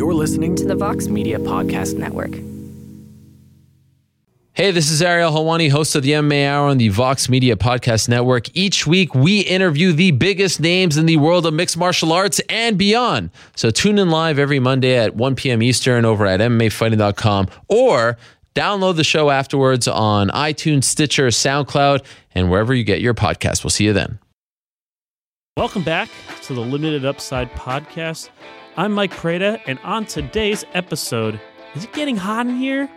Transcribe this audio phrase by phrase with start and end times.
[0.00, 2.30] You're listening to the Vox Media Podcast Network.
[4.54, 8.08] Hey, this is Ariel Helwani, host of the MMA Hour on the Vox Media Podcast
[8.08, 8.46] Network.
[8.56, 12.78] Each week, we interview the biggest names in the world of mixed martial arts and
[12.78, 13.28] beyond.
[13.56, 15.62] So tune in live every Monday at 1 p.m.
[15.62, 18.16] Eastern over at MMAfighting.com or
[18.54, 22.02] download the show afterwards on iTunes, Stitcher, SoundCloud,
[22.34, 23.64] and wherever you get your podcast.
[23.64, 24.18] We'll see you then.
[25.58, 26.08] Welcome back
[26.44, 28.30] to the Limited Upside Podcast.
[28.80, 31.38] I'm Mike Prada, and on today's episode,
[31.74, 32.88] is it getting hot in here?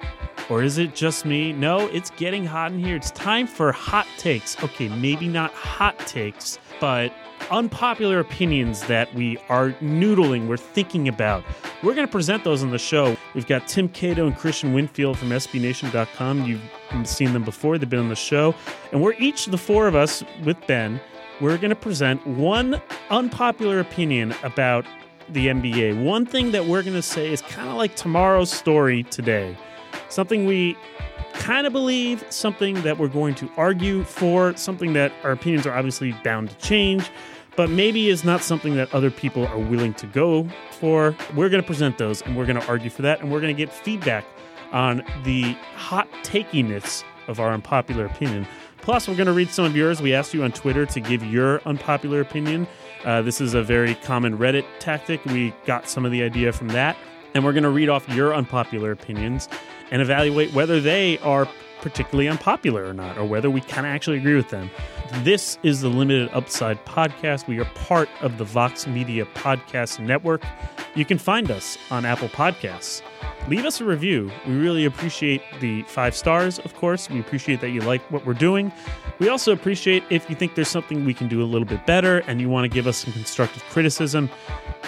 [0.50, 1.52] Or is it just me?
[1.52, 2.96] No, it's getting hot in here.
[2.96, 4.56] It's time for hot takes.
[4.64, 7.12] Okay, maybe not hot takes, but
[7.52, 11.44] unpopular opinions that we are noodling, we're thinking about.
[11.84, 13.18] We're going to present those on the show.
[13.34, 16.45] We've got Tim Cato and Christian Winfield from SBNation.com.
[16.45, 16.62] You've
[17.06, 18.56] seen them before, they've been on the show.
[18.94, 21.02] And we're each, the four of us with Ben,
[21.42, 24.86] we're going to present one unpopular opinion about
[25.34, 26.04] the NBA.
[26.04, 29.58] One thing that we're going to say is kind of like tomorrow's story today.
[30.09, 30.78] Something we
[31.34, 35.73] kind of believe, something that we're going to argue for, something that our opinions are
[35.73, 37.09] obviously bound to change,
[37.56, 41.16] but maybe is not something that other people are willing to go for.
[41.36, 43.56] We're going to present those and we're going to argue for that and we're going
[43.56, 44.26] to get feedback
[44.72, 48.48] on the hot takiness of our unpopular opinion.
[48.81, 50.02] Plus, we're going to read some of yours.
[50.02, 52.67] We asked you on Twitter to give your unpopular opinion.
[53.04, 55.23] Uh, this is a very common Reddit tactic.
[55.26, 56.98] We got some of the idea from that.
[57.34, 59.50] And we're going to read off your unpopular opinions
[59.92, 61.48] and evaluate whether they are
[61.82, 64.70] particularly unpopular or not, or whether we kind of actually agree with them.
[65.23, 67.45] This is the Limited Upside podcast.
[67.45, 70.44] We are part of the Vox Media Podcast Network.
[70.95, 73.02] You can find us on Apple Podcasts.
[73.50, 74.32] Leave us a review.
[74.48, 77.10] We really appreciate the five stars, of course.
[77.10, 78.72] We appreciate that you like what we're doing.
[79.19, 82.19] We also appreciate if you think there's something we can do a little bit better
[82.28, 84.30] and you want to give us some constructive criticism.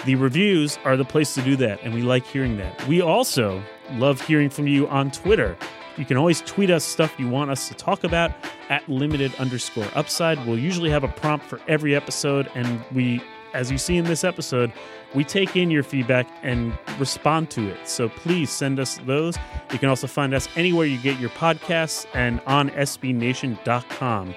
[0.04, 2.86] The reviews are the place to do that, and we like hearing that.
[2.86, 5.56] We also love hearing from you on Twitter.
[5.96, 8.32] You can always tweet us stuff you want us to talk about
[8.68, 10.44] at limited underscore upside.
[10.46, 13.22] We'll usually have a prompt for every episode, and we,
[13.54, 14.72] as you see in this episode,
[15.14, 17.88] we take in your feedback and respond to it.
[17.88, 19.36] So please send us those.
[19.72, 24.34] You can also find us anywhere you get your podcasts and on sbnation.com.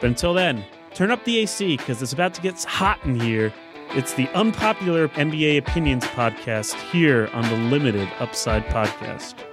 [0.00, 0.64] But until then,
[0.94, 3.52] turn up the AC because it's about to get hot in here.
[3.90, 9.51] It's the Unpopular NBA Opinions podcast here on the Limited Upside Podcast.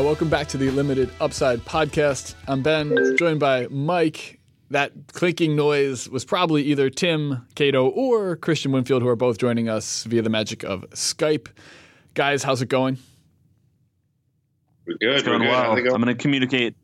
[0.00, 2.34] Uh, welcome back to the Limited Upside podcast.
[2.48, 4.40] I'm Ben, joined by Mike.
[4.70, 9.68] That clinking noise was probably either Tim Cato or Christian Winfield, who are both joining
[9.68, 11.48] us via the magic of Skype.
[12.14, 12.96] Guys, how's it going?
[14.86, 15.16] We're good.
[15.16, 15.50] It's going we're good.
[15.50, 15.62] well.
[15.64, 16.02] How's I'm going?
[16.02, 16.76] going to communicate.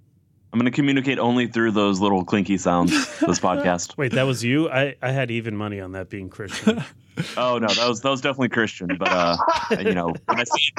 [0.53, 2.91] I'm going to communicate only through those little clinky sounds.
[3.21, 3.97] this podcast.
[3.97, 4.69] Wait, that was you?
[4.69, 6.85] I, I had even money on that being Christian.
[7.37, 8.89] Oh no, that was that was definitely Christian.
[8.99, 9.37] But uh,
[9.79, 10.73] you know, when I see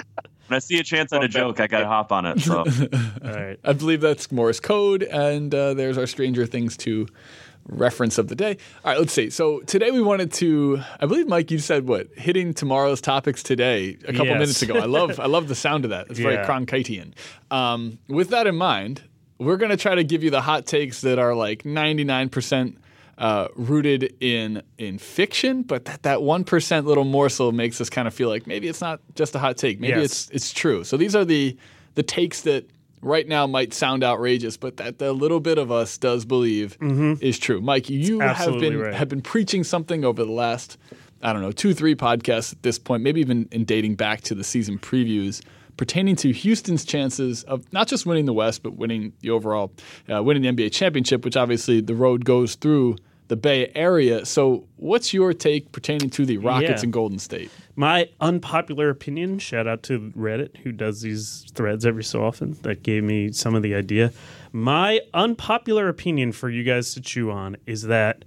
[0.48, 2.40] when I see a chance at a joke, I got to hop on it.
[2.40, 2.60] So
[3.24, 3.60] All right.
[3.64, 7.08] I believe that's Morse code, and uh, there's our Stranger Things 2
[7.70, 8.58] reference of the day.
[8.86, 9.30] All right, let's see.
[9.30, 12.08] So today we wanted to, I believe, Mike, you said what?
[12.16, 14.40] Hitting tomorrow's topics today a couple Yes.
[14.40, 14.78] minutes ago.
[14.78, 16.08] I love, I love the sound of that.
[16.10, 16.48] It's very Yeah.
[16.48, 17.12] Cronkitean.
[17.52, 19.02] Um, with that in mind,
[19.38, 22.78] we're going to try to give you the hot takes that are like 99%
[23.18, 28.08] uh, rooted in in fiction, but that that one percent little morsel makes us kind
[28.08, 29.80] of feel like maybe it's not just a hot take.
[29.80, 30.06] Maybe Yes.
[30.06, 30.84] it's it's true.
[30.84, 31.58] So these are the
[31.96, 32.70] the takes that
[33.02, 36.78] right now might sound outrageous, but that the little bit of us does believe
[37.22, 37.60] is true.
[37.62, 38.94] Mike, you have been right.
[38.94, 40.78] have been preaching something over the last
[41.24, 44.36] I don't know two three podcasts at this point, maybe even in dating back to
[44.36, 45.42] the season previews.
[45.76, 49.72] Pertaining to Houston's chances of not just winning the West, but winning the overall,
[50.12, 52.96] uh, winning the NBA championship, which obviously the road goes through
[53.28, 54.26] the Bay Area.
[54.26, 56.86] So, what's your take pertaining to the Rockets Yeah.
[56.86, 57.52] and Golden State?
[57.76, 62.84] My unpopular opinion, shout out to Reddit who does these threads every so often that
[62.84, 64.12] gave me some of the idea.
[64.54, 68.24] My unpopular opinion for you guys to chew on is that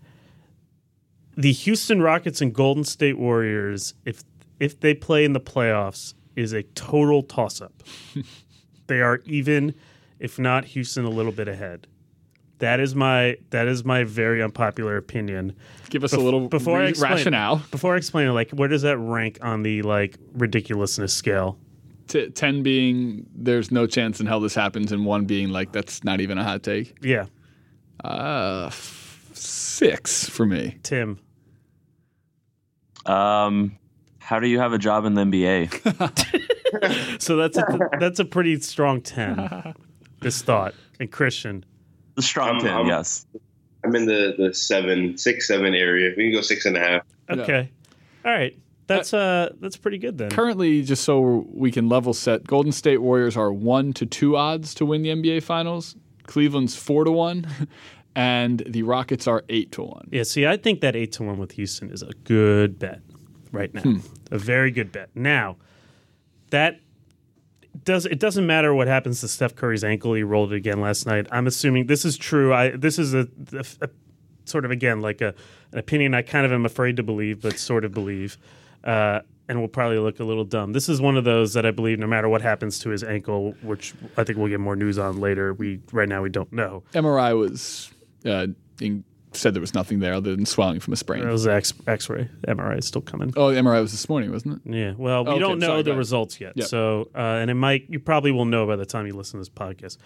[1.37, 4.23] the Houston Rockets and Golden State Warriors, if
[4.58, 7.82] if they play in the playoffs, is a total toss up.
[8.88, 9.75] they are even,
[10.19, 11.87] if not Houston, a little bit ahead.
[12.61, 15.55] That is my that is my very unpopular opinion.
[15.91, 17.62] Give us a little before I explain- rationale.
[17.71, 21.59] Before I explain it, like where does that rank on the like ridiculousness scale?
[22.09, 26.05] T- Ten being there's no chance in hell this happens, and one being like that's
[26.05, 26.95] not even a hot take.
[27.03, 27.27] Yeah,
[28.05, 30.79] Uh, f- six for me.
[30.83, 31.19] Tim.
[33.06, 33.79] Um,
[34.19, 36.37] how do you have a job in the NBA?
[37.19, 37.65] So that's a,
[37.99, 39.75] that's a pretty strong ten.
[40.21, 41.65] this thought and Christian.
[42.17, 43.27] The strong I'm- ten, I'm- yes.
[43.83, 46.12] I'm in the, the seven, six, seven area.
[46.15, 47.03] We can go six and a half.
[47.31, 47.71] Okay,
[48.27, 48.59] all right.
[48.89, 50.31] That's uh that's pretty good then.
[50.31, 54.75] Currently, just so we can level set, Golden State Warriors are one to two odds
[54.75, 55.97] to win the NBA Finals.
[56.27, 57.47] Cleveland's four to one,
[58.17, 60.09] and the Rockets are eight to one.
[60.11, 63.01] Yeah, see, I think that eight to one with Houston is a good bet
[63.53, 64.01] right now.
[64.31, 65.09] A very good bet.
[65.15, 65.56] Now,
[66.51, 66.81] that
[67.84, 70.14] does it doesn't matter what happens to Steph Curry's ankle.
[70.14, 71.26] He rolled it again last night.
[71.31, 72.52] I'm assuming this is true.
[72.52, 73.88] I this is a, a- a
[74.44, 75.34] sort of again like a
[75.72, 78.37] an opinion I kind of am afraid to believe, but sort of believe.
[78.82, 80.72] Uh, and will probably look a little dumb.
[80.72, 83.52] This is one of those that I believe, no matter what happens to his ankle,
[83.62, 85.52] which I think we'll get more news on later.
[85.55, 86.84] We right now we don't know.
[86.94, 87.90] MRI was
[88.25, 88.46] uh,
[88.81, 89.02] in,
[89.32, 91.23] said there was nothing there other than swelling from a sprain.
[91.23, 92.29] It was X X-ray.
[92.49, 93.32] MRI is still coming.
[93.37, 94.75] Oh, the MRI was this morning, wasn't it?
[94.75, 94.94] Yeah.
[94.97, 96.55] Well, we Okay, don't know sorry, the results yet.
[96.56, 96.67] Yep.
[96.67, 99.38] So, uh, and it might, you probably will know by the time you listen to
[99.38, 99.99] this podcast.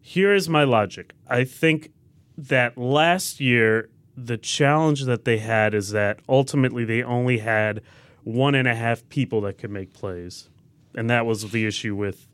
[0.00, 1.12] Here is my logic.
[1.28, 1.90] I think
[2.36, 7.82] that last year, the challenge that they had is that ultimately they only had
[8.24, 10.48] one and a half people that could make plays.
[10.94, 12.26] And that was the issue with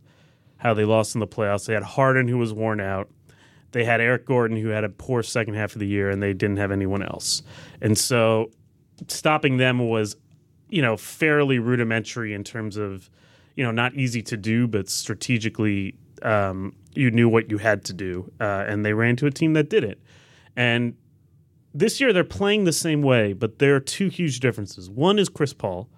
[0.58, 1.66] how they lost in the playoffs.
[1.66, 3.10] They had Harden, who was worn out.
[3.74, 6.32] They had Eric Gordon, who had a poor second half of the year, and they
[6.32, 7.42] didn't have anyone else.
[7.80, 8.52] And so
[9.08, 10.16] stopping them was,
[10.68, 13.10] you know, fairly rudimentary in terms of,
[13.56, 17.92] you know, not easy to do, but strategically, um, you knew what you had to
[17.92, 18.30] do.
[18.40, 20.00] Uh, and they ran to a team that did it.
[20.54, 20.94] And
[21.74, 24.88] this year they're playing the same way, but there are two huge differences.
[24.88, 25.88] One is Chris Paul,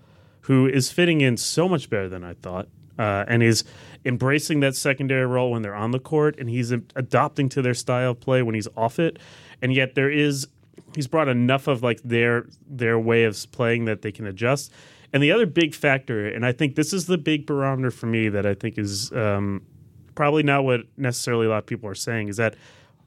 [0.40, 3.64] who is fitting in so much better than I thought, uh, and is
[4.04, 8.12] embracing that secondary role when they're on the court, and he's adopting to their style
[8.12, 9.18] of play when he's off it.
[9.62, 10.46] And yet there is
[10.94, 14.72] he's brought enough of like their their way of playing that they can adjust.
[15.12, 18.28] And the other big factor, and I think this is the big barometer for me
[18.28, 19.62] that I think is um,
[20.14, 22.56] probably not what necessarily a lot of people are saying, is that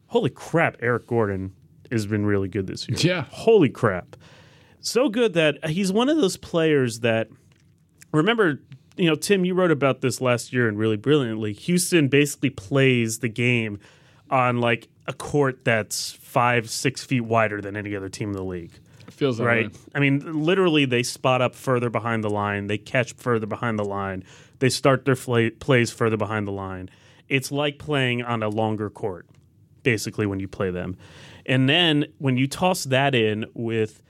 [0.08, 1.54] holy crap, Eric Gordon
[1.92, 2.98] has been really good this year.
[3.00, 3.26] Yeah.
[3.30, 4.16] Holy crap.
[4.82, 7.28] So good that he's one of those players that
[8.14, 8.62] remember,
[9.00, 11.54] you know, Tim, you wrote about this last year and really brilliantly.
[11.54, 13.80] Houston basically plays the game
[14.30, 18.44] on like a court that's five, six feet wider than any other team in the
[18.44, 18.74] league
[19.08, 19.72] It feels right?
[19.72, 19.80] way.
[19.96, 22.68] I mean, literally, they spot up further behind the line.
[22.68, 24.24] They catch further behind the line.
[24.60, 26.90] They start their fla- plays further behind the line.
[27.28, 29.26] It's like playing on a longer court,
[29.84, 30.98] basically, when you play them.
[31.46, 34.04] And then when you toss that in with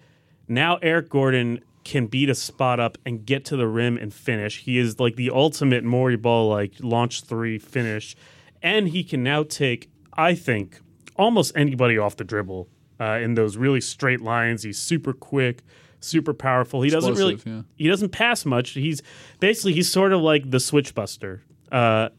[0.47, 4.63] now Eric Gordon can beat a spot up and get to the rim and finish.
[4.63, 8.15] He is like the ultimate Morey ball, like launch three finish.
[8.61, 10.81] And he can now take, I think,
[11.15, 12.67] almost anybody off the dribble
[12.99, 14.63] uh, in those really straight lines.
[14.63, 15.63] He's super quick,
[15.99, 16.81] super powerful.
[16.81, 17.83] He doesn't really Explosive, yeah.
[17.83, 18.71] he doesn't pass much.
[18.71, 19.01] He's
[19.39, 22.09] basically he's sort of like the switch buster uh,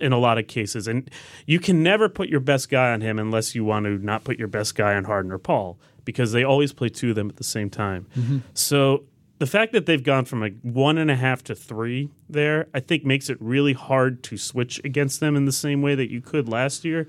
[0.00, 1.10] in a lot of cases, and
[1.46, 4.38] you can never put your best guy on him unless you want to not put
[4.38, 7.36] your best guy on Harden or Paul because they always play two of them at
[7.36, 8.06] the same time.
[8.16, 8.38] Mm-hmm.
[8.52, 9.04] So
[9.38, 12.80] the fact that they've gone from like one and a half to three there, I
[12.80, 16.20] think makes it really hard to switch against them in the same way that you
[16.20, 17.08] could last year.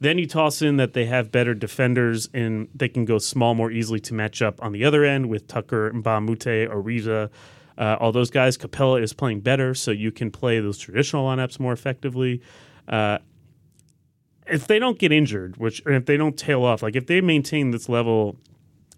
[0.00, 3.70] Then you toss in that they have better defenders and they can go small more
[3.70, 7.30] easily to match up on the other end with Tucker, Mbah a Moute, Ariza,
[7.78, 8.58] uh, all those guys.
[8.58, 12.42] Capela is playing better, so you can play those traditional lineups more effectively.
[12.86, 13.18] Uh,
[14.46, 17.20] if they don't get injured, which or if they don't tail off, like if they
[17.20, 18.36] maintain this level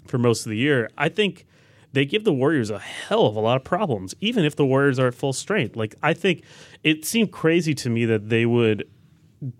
[0.06, 1.46] for most of the year, I think
[1.92, 4.98] they give the Warriors a hell of a lot of problems, even if the Warriors
[4.98, 5.76] are at full strength.
[5.76, 6.42] Like I think
[6.82, 8.88] it seemed crazy to me that they would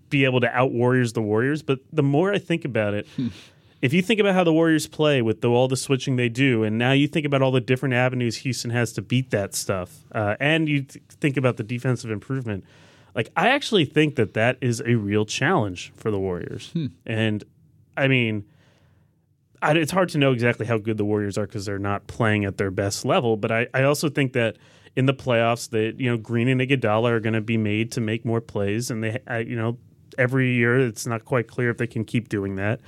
[0.09, 3.07] be able to out Warriors the Warriors, but the more I think about it,
[3.83, 6.63] if you think about how the Warriors play with the, all the switching they do,
[6.63, 10.05] and now you think about all the different avenues Houston has to beat that stuff,
[10.13, 12.65] uh, and you th- think about the defensive improvement,
[13.15, 16.73] like I actually think that that is a real challenge for the Warriors.
[17.07, 17.43] And
[17.97, 18.45] I mean,
[19.63, 22.45] I, it's hard to know exactly how good the Warriors are because they're not playing
[22.45, 23.37] at their best level.
[23.37, 24.57] But I, I also think that
[24.97, 28.01] in the playoffs, that you know Green and Iguodala are going to be made to
[28.01, 29.79] make more plays, and they, I, you know,
[30.19, 32.81] every year it's not quite clear if they can keep doing that.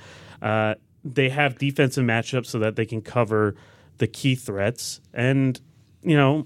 [0.43, 3.55] Uh, they have defensive matchups so that they can cover
[3.97, 5.59] the key threats, and
[6.03, 6.45] you know,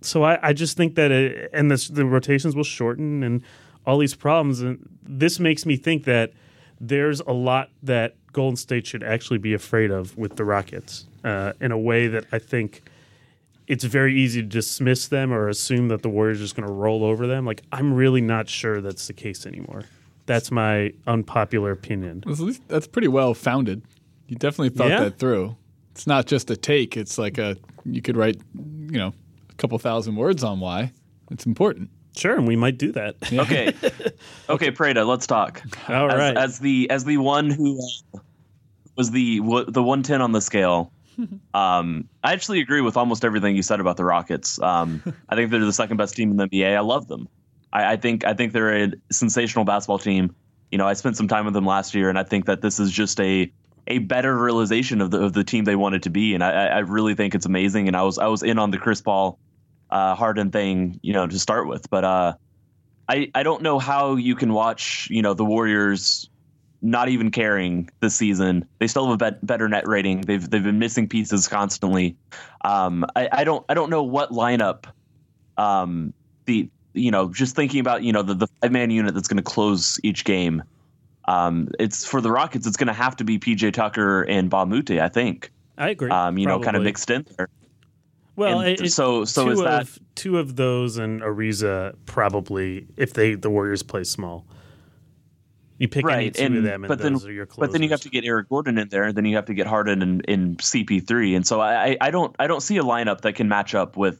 [0.00, 3.42] so I, I just think that it, and this, the rotations will shorten and
[3.84, 6.32] all these problems, and this makes me think that
[6.80, 11.52] there's a lot that Golden State should actually be afraid of with the Rockets uh,
[11.60, 12.82] in a way that I think
[13.66, 16.72] it's very easy to dismiss them or assume that the Warriors are just going to
[16.72, 17.44] roll over them.
[17.46, 19.84] Like I'm really not sure that's the case anymore.
[20.26, 22.22] That's my unpopular opinion.
[22.26, 23.82] Well, at least that's pretty well founded.
[24.28, 25.04] You definitely thought Yeah?
[25.04, 25.56] that through.
[25.92, 26.96] It's not just a take.
[26.96, 29.14] It's like a you could write, you know,
[29.50, 30.92] a couple thousand words on why.
[31.30, 31.90] It's important.
[32.16, 33.14] Sure, and we might do that.
[33.32, 33.72] Okay,
[34.48, 35.62] okay, Prada, let's talk.
[35.88, 36.36] All as, right.
[36.36, 37.78] as the as the one who
[38.14, 38.18] uh,
[38.96, 40.92] was the w- the one ten on the scale.
[41.54, 44.60] Um, I actually agree with almost everything you said about the Rockets.
[44.60, 46.76] Um, I think they're the second best team in the NBA.
[46.76, 47.26] I love them.
[47.76, 50.34] I, I think I think they're a sensational basketball team.
[50.70, 52.80] You know, I spent some time with them last year, and I think that this
[52.80, 53.52] is just a
[53.86, 56.34] a better realization of the of the team they wanted to be.
[56.34, 57.86] And I, I really think it's amazing.
[57.86, 59.38] And I was I was in on the Chris Paul
[59.90, 62.34] uh, Harden thing, you know, to start with, but uh,
[63.08, 66.30] I I don't know how you can watch you know the Warriors
[66.82, 68.64] not even caring this season.
[68.78, 70.22] They still have a bet, better net rating.
[70.22, 72.16] They've they've been missing pieces constantly.
[72.62, 74.86] Um, I, I don't I don't know what lineup.
[75.58, 76.12] Um,
[76.46, 79.36] the you know just thinking about you know the, the five man unit that's going
[79.36, 80.62] to close each game.
[81.26, 82.66] Um, it's for the Rockets.
[82.66, 84.90] It's going to have to be PJ Tucker and Mbah a Moute.
[84.92, 85.50] I think.
[85.76, 86.10] I agree.
[86.10, 87.48] Um, you know, kind of mixed in there.
[88.36, 92.86] Well, and it, so- so two is that- of, two of those and Ariza probably
[92.96, 94.46] if they the Warriors play small.
[95.78, 97.68] You pick any right, two and of them, and but then those are your closers.
[97.68, 99.52] but then you have to get Eric Gordon in there, and then you have to
[99.54, 103.20] get Harden and, and CP3, and so I I don't I don't see a lineup
[103.22, 104.18] that can match up with,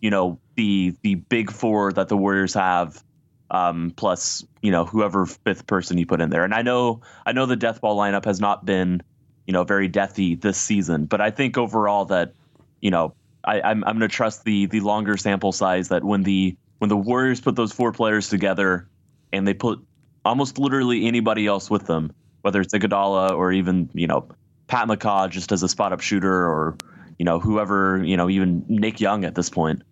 [0.00, 3.02] you know, the the big four that the Warriors have,
[3.50, 7.32] um, plus you know whoever fifth person you put in there, and I know I
[7.32, 9.02] know the death ball lineup has not been,
[9.46, 12.32] you know, very deathy this season, but I think overall that,
[12.80, 13.14] you know,
[13.44, 16.88] I, I'm I'm going to trust the the longer sample size that when the when
[16.88, 18.88] the Warriors put those four players together,
[19.32, 19.80] and they put
[20.24, 24.28] almost literally anybody else with them, whether it's Iguodala or even you know
[24.66, 26.76] Pat McCaw just as a spot up shooter or
[27.18, 29.82] you know whoever you know even Nick Young at this point.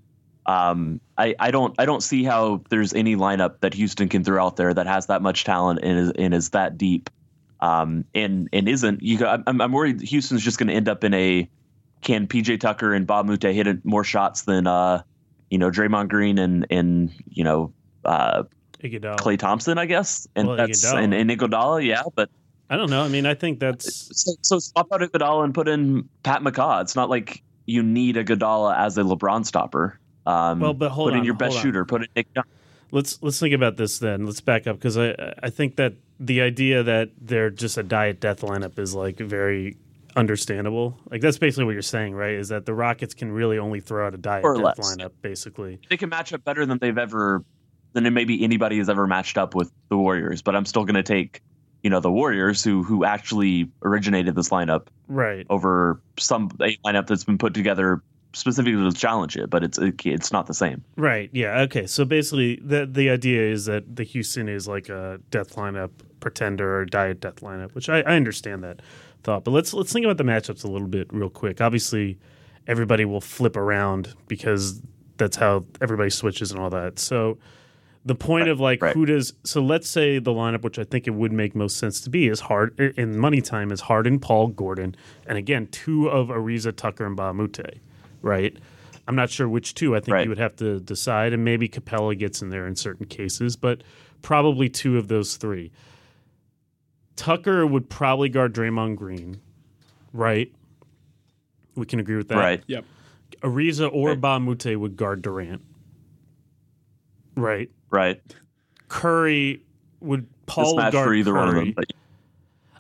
[0.49, 4.45] Um, I, I don't I don't see how there's any lineup that Houston can throw
[4.45, 7.11] out there that has that much talent and is, and is that deep.
[7.61, 9.27] Um, and and isn't you?
[9.27, 11.49] I'm I'm worried Houston's just going to end up in a
[12.01, 15.03] can PJ Tucker and Mbah a Moute hit more shots than uh
[15.51, 17.73] you know Draymond Green and and you know
[18.07, 18.45] uh
[18.83, 19.17] Iguodala.
[19.19, 21.05] Klay Thompson, I guess, and Well, that's Iguodala.
[21.05, 22.05] and, and Iguodala, yeah.
[22.15, 22.31] But
[22.71, 23.03] I don't know.
[23.03, 26.81] I mean, I think that's so, so swap out Iguodala and put in Pat McCaw.
[26.83, 29.99] It's not like you need a Iguodala as a LeBron stopper.
[30.29, 31.85] Um, Well, but hold put in on, your best shooter.
[31.85, 32.45] Put in Nick Young.
[32.91, 34.27] let's let's think about this then.
[34.27, 38.21] Let's back up because I I think that the idea that they're just a diet
[38.21, 39.77] death lineup is like very
[40.17, 40.99] understandable.
[41.11, 42.35] Like that's basically what you're saying, right?
[42.35, 44.97] Is that the Rockets can really only throw out a diet Or death less.
[44.97, 45.79] lineup, basically.
[45.89, 47.45] They can match up better than they've ever
[47.95, 50.43] than maybe anybody has ever matched up with the Warriors.
[50.43, 51.41] But I'm still going to take
[51.83, 55.47] you know the Warriors who who actually originated this lineup Right.
[55.49, 59.51] over some a lineup that's been put together specifically to challenge it.
[59.51, 60.85] But it's it's not the same.
[60.97, 61.31] Right.
[61.33, 61.61] Yeah.
[61.63, 61.87] Okay.
[61.87, 66.79] So basically, the the idea is that the Houston is like a death lineup pretender
[66.79, 68.81] or diet death lineup, which I, I understand that
[69.23, 69.45] thought.
[69.45, 71.61] But let's let's think about the matchups a little bit real quick.
[71.61, 72.19] Obviously,
[72.67, 74.83] everybody will flip around because
[75.17, 76.99] that's how everybody switches and all that.
[76.99, 77.39] So
[78.05, 78.95] the point of like right.
[78.95, 82.01] who does so let's say the lineup which i think it would make most sense
[82.01, 84.95] to be is hard in money time is harden paul gordon
[85.27, 87.81] and again two of ariza tucker and Mbah a Moute
[88.23, 88.57] right
[89.07, 90.25] i'm not sure which two i think Right.
[90.25, 93.83] you would have to decide and maybe capela gets in there in certain cases but
[94.23, 95.71] probably two of those three
[97.17, 99.41] tucker would probably guard draymond green
[100.13, 100.53] right
[101.75, 102.63] we can agree with that Right.
[102.67, 102.85] Yep.
[103.43, 104.21] ariza or Right.
[104.21, 105.63] Mbah a Moute would guard durant
[107.37, 108.21] right Right.
[108.89, 109.63] Curry
[110.01, 111.39] would Paul would guard for either Curry.
[111.41, 111.73] one of them.
[111.75, 111.93] But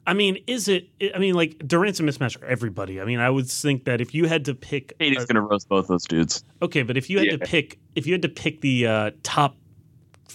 [0.08, 0.88] I mean, is it?
[1.14, 3.00] I mean, like Durant's a mismatch for everybody.
[3.00, 5.42] I mean, I would think that if you had to pick, KD's a- going to
[5.42, 6.42] roast both those dudes.
[6.62, 9.56] okay, but if you had to pick, if you had to pick the uh, top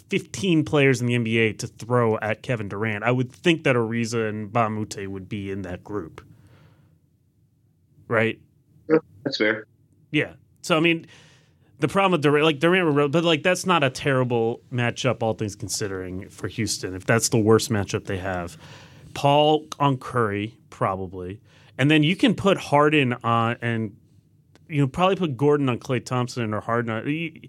[0.09, 4.29] fifteen players in the NBA to throw at Kevin Durant, I would think that Ariza
[4.29, 6.21] and Mbah a Moute would be in that group,
[8.07, 8.39] right?
[9.23, 9.65] That's fair.
[10.11, 10.33] Yeah.
[10.61, 11.07] So I mean,
[11.79, 15.33] the problem with Durant, like Durant, would- but like that's not a terrible matchup, all
[15.33, 16.93] things considering, for Houston.
[16.93, 18.57] If that's the worst matchup they have,
[19.13, 21.39] Paul on Curry probably,
[21.77, 23.95] and then you can put Harden on, and
[24.67, 27.41] you know probably put Gordon on Klay Thompson or Harden on.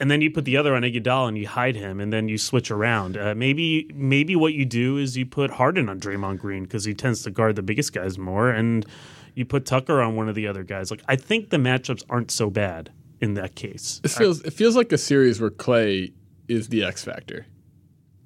[0.00, 2.38] And then you put the other on Iguodala and you hide him, and then you
[2.38, 3.16] switch around.
[3.16, 6.94] Uh, maybe, maybe what you do is you put Harden on Draymond Green because he
[6.94, 8.86] tends to guard the biggest guys more, and
[9.34, 10.90] you put Tucker on one of the other guys.
[10.90, 14.00] Like I think the matchups aren't so bad in that case.
[14.04, 16.12] It feels it feels like a series where Klay
[16.48, 17.46] is the X factor.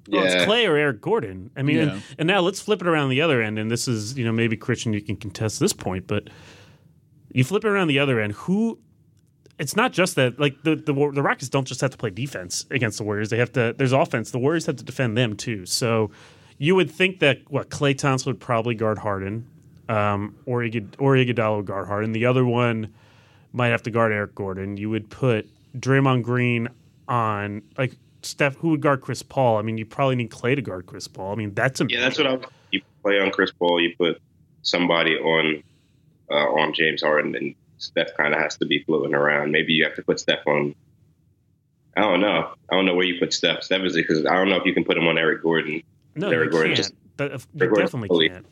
[0.09, 1.49] Well, it's Klay or Eric Gordon.
[1.55, 1.81] I mean, Yeah.
[1.93, 3.57] and, and now let's flip it around the other end.
[3.57, 6.29] And this is, you know, maybe Christian, you can contest this point, but
[7.31, 8.33] you flip it around the other end.
[8.33, 8.79] Who
[9.59, 10.39] it's not just that.
[10.39, 13.29] Like the, the the Rockets don't just have to play defense against the Warriors.
[13.29, 13.73] They have to.
[13.77, 14.31] There's offense.
[14.31, 15.65] The Warriors have to defend them too.
[15.65, 16.11] So
[16.57, 19.47] you would think that what Klay Thompson would probably guard Harden,
[19.89, 22.11] um, or Igud- or Iguodala would guard Harden.
[22.13, 22.93] The other one
[23.53, 24.75] might have to guard Eric Gordon.
[24.77, 26.67] You would put Draymond Green
[27.07, 27.93] on like
[28.25, 28.55] Steph.
[28.57, 29.57] Who would guard Chris Paul?
[29.57, 31.31] I mean, you probably need Klay to guard Chris Paul.
[31.31, 32.37] I mean, that's a Yeah, that's what I.
[32.71, 33.81] You play on Chris Paul.
[33.81, 34.21] You put
[34.61, 35.63] somebody on
[36.31, 39.51] uh, on James Harden, and Steph kind of has to be floating around.
[39.51, 40.73] Maybe you have to put Steph on.
[41.95, 42.53] I don't know.
[42.71, 43.63] I don't know where you put Steph.
[43.63, 45.83] Steph is because I don't know if you can put him on Eric Gordon.
[46.15, 46.29] no.
[46.29, 46.77] Eric Gordon can't.
[46.77, 48.45] just- Eric Gordon definitely fully- can't.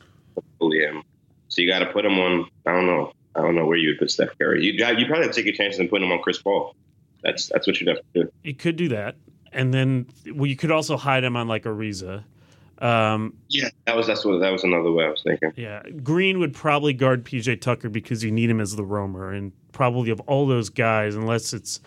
[0.60, 1.02] Bully him.
[1.48, 2.46] So you got to put him on.
[2.66, 3.12] I don't know.
[3.34, 4.64] I don't know where you would put Steph Curry.
[4.64, 4.98] You got.
[4.98, 6.76] You probably have to take your chances and put him on Chris Paul.
[7.22, 8.32] That's that's what you'd have to do.
[8.42, 9.16] You could do that,
[9.52, 12.24] and then well, you could also hide him on like Ariza.
[12.78, 15.52] Um, Yeah, that was that's what that was another way I was thinking.
[15.56, 19.52] yeah, Green would probably guard PJ Tucker because you need him as the roamer, and
[19.72, 21.80] probably of all those guys, unless it's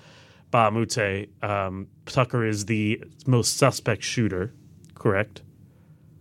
[0.51, 4.53] Mbah a Moute, um, Tucker is the most suspect shooter.
[4.93, 5.41] Correct?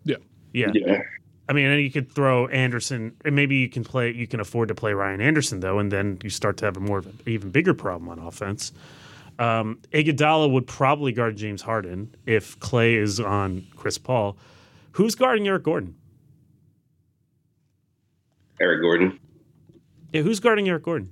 [0.05, 0.17] Yeah.
[0.53, 0.73] Yeah.
[0.75, 1.03] Yeah.
[1.49, 4.11] I mean, and you could throw Anderson, and maybe you can play.
[4.11, 6.81] You can afford to play Ryan Anderson though, and then you start to have a
[6.81, 8.73] more of an even bigger problem on offense.
[9.39, 14.37] Um, Iguodala would probably guard James Harden if Klay is on Chris Paul.
[14.93, 15.97] Who's guarding Eric Gordon?
[18.61, 19.19] Eric Gordon.
[20.13, 21.11] Yeah, who's guarding Eric Gordon?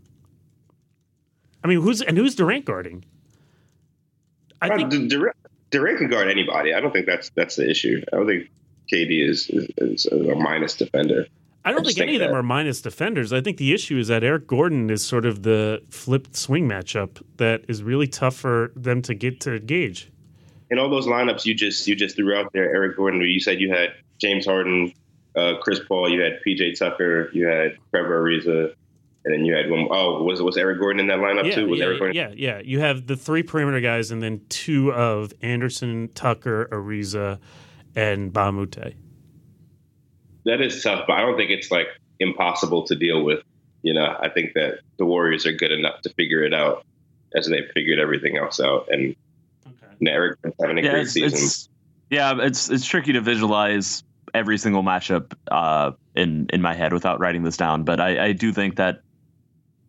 [1.64, 3.04] I mean, who's and who's Durant guarding?
[4.60, 5.36] I Uh, think Durant,
[5.70, 6.72] Durant can guard anybody.
[6.74, 8.00] I don't think that's that's the issue.
[8.12, 8.50] I don't think
[8.92, 11.26] KD is is, is a minus defender.
[11.64, 13.32] I don't I think any of them are minus defenders.
[13.32, 17.22] I think the issue is that Eric Gordon is sort of the flipped swing matchup
[17.36, 20.10] that is really tough for them to get to gauge.
[20.70, 23.20] In all those lineups you just you just threw out there, Eric Gordon.
[23.20, 23.90] You said you had
[24.20, 24.92] James Harden,
[25.36, 28.74] uh, Chris Paul, you had PJ Tucker, you had Trevor Ariza,
[29.24, 31.68] and then you had one oh was was Eric Gordon in that lineup Yeah, too?
[31.68, 32.16] Was yeah, Eric Gordon?
[32.16, 32.60] yeah, yeah.
[32.64, 37.38] You have the three perimeter guys, and then two of Anderson, Tucker, Ariza,
[37.94, 38.94] and Mbah a Moute.
[40.44, 41.86] That is tough, but I don't think it's like
[42.18, 43.40] impossible to deal with.
[43.82, 46.84] You know, I think that the Warriors are good enough to figure it out
[47.34, 48.88] as they've figured everything else out.
[48.90, 49.14] And
[49.66, 49.94] Okay.
[50.00, 51.38] and Eric having a yeah, great it's, season.
[51.38, 51.68] it's
[52.10, 54.02] yeah, it's it's tricky to visualize
[54.34, 57.84] every single matchup uh, in in my head without writing this down.
[57.84, 59.00] But I, I do think that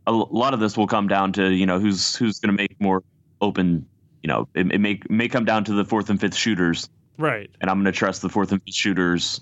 [0.06, 2.80] a lot of this will come down to you know who's who's going to make
[2.80, 3.04] more
[3.42, 3.88] open.
[4.22, 7.50] You know, it, it may may come down to the fourth and fifth shooters, Right.
[7.60, 9.42] and I'm going to trust the fourth and fifth shooters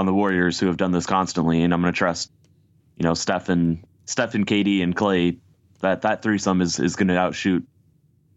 [0.00, 2.32] on the Warriors who have done this constantly, and I'm going to trust
[2.96, 5.36] you know Steph and Steph and KD and Klay.
[5.80, 7.66] That that threesome is is going to outshoot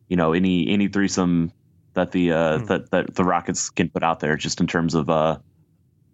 [0.09, 1.53] you know any any threesome
[1.93, 2.65] that the uh, Hmm.
[2.65, 5.37] that that the Rockets can put out there, just in terms of uh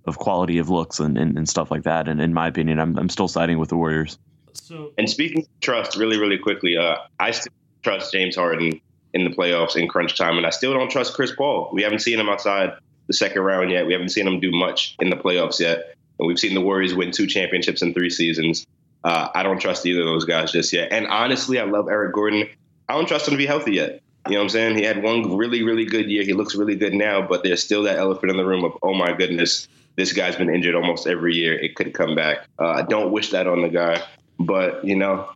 [0.06, 2.08] of quality of looks and, and, and stuff like that.
[2.08, 4.20] And in my opinion, I'm I'm still siding with the Warriors.
[4.54, 8.80] So And speaking of trust, really, really quickly, uh, I still trust James Harden
[9.16, 11.72] in the playoffs in crunch time, and I still don't trust Chris Paul.
[11.74, 12.74] We haven't seen him outside
[13.10, 13.86] the second round yet.
[13.86, 16.94] We haven't seen them do much in the playoffs yet, and we've seen the Warriors
[16.96, 18.66] win two championships in three seasons.
[19.04, 20.94] Uh, I don't trust either of those guys just yet.
[20.94, 22.48] And honestly, I love Eric Gordon.
[22.88, 24.02] I don't trust him to be healthy yet.
[24.28, 24.78] You know what I'm saying?
[24.78, 26.24] He had one really, really good year.
[26.24, 28.94] He looks really good now, but there's still that elephant in the room of, oh
[28.94, 31.58] my goodness, this guy's been injured almost every year.
[31.58, 32.48] It could come back.
[32.60, 34.04] Uh, I don't wish that on the guy,
[34.40, 35.30] but you know,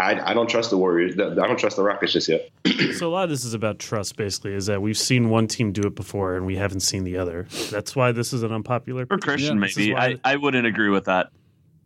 [0.00, 1.14] I, I don't trust the Warriors.
[1.14, 2.48] I don't trust the Rockets just yet.
[2.94, 5.72] so a lot of this is about trust basically is that we've seen one team
[5.72, 7.46] do it before and we haven't seen the other.
[7.70, 11.04] That's why this is an unpopular For Christian, Yeah, maybe I, I wouldn't agree with
[11.04, 11.30] that.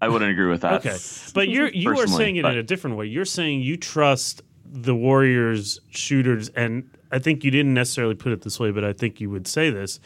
[0.00, 0.86] I wouldn't agree with that.
[0.86, 0.98] Okay,
[1.34, 3.06] but you're you are saying it but- in a different way.
[3.06, 8.42] You're saying you trust the Warriors shooters, and I think you didn't necessarily put it
[8.42, 10.00] this way, but I think you would say this.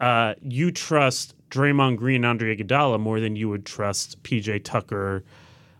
[0.00, 5.24] Uh, you trust Draymond Green and Andre Iguodala more than you would trust PJ Tucker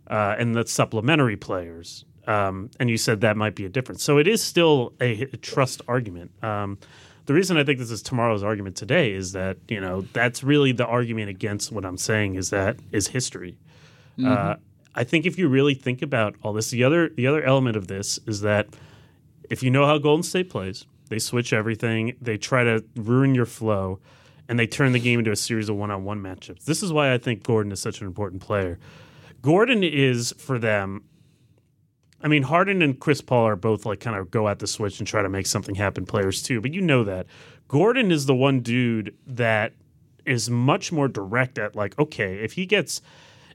[0.08, 2.04] uh, and the supplementary players.
[2.26, 4.02] Um, and you said that might be a difference.
[4.02, 6.30] So it is still a, a trust argument.
[6.42, 6.78] Um,
[7.26, 10.72] the reason I think this is tomorrow's argument today is that you know that's really
[10.72, 13.56] the argument against what I'm saying is that is history.
[14.24, 14.56] Uh,
[14.94, 17.88] I think if you really think about all this, the other the other element of
[17.88, 18.68] this is that
[19.50, 23.46] if you know how Golden State plays, they switch everything, they try to ruin your
[23.46, 24.00] flow,
[24.48, 26.64] and they turn the game into a series of one-on-one matchups.
[26.64, 28.78] This is why I think Gordon is such an important player.
[29.44, 31.04] Gordon is for them.
[32.22, 34.98] I mean, Harden and Chris Paul are both like kind of go at the switch
[35.00, 37.26] and try to make something happen players too, but you know that.
[37.68, 39.74] Gordon is the one dude that
[40.24, 43.02] is much more direct at like, okay, if he gets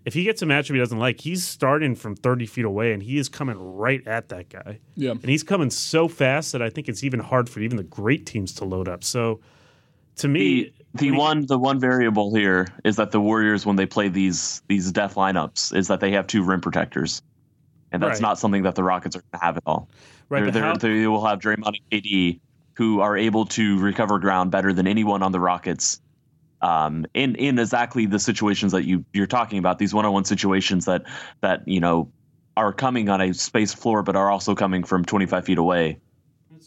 [0.06, 3.02] if he gets a matchup he doesn't like, he's starting from 30 feet away and
[3.02, 4.78] he is coming right at that guy.
[4.94, 5.12] Yeah.
[5.12, 8.28] And he's coming so fast that I think it's even hard for even the great
[8.28, 9.04] teams to load up.
[9.04, 9.40] So
[10.18, 13.86] to me, The the one the one variable here is that the Warriors when they
[13.86, 17.22] play these these death lineups is that they have two rim protectors.
[17.92, 18.22] and that's Right.
[18.22, 19.90] not something that the Rockets are going to have at all.
[20.30, 22.40] Right, They're- they're- how- they will have Draymond and KD
[22.76, 26.00] who are able to recover ground better than anyone on the Rockets.
[26.62, 31.02] Um, in in exactly the situations that you you're talking about, these one-on-one situations that
[31.42, 32.12] that you know
[32.58, 35.98] are coming on a space floor, but are also coming from 25 feet away.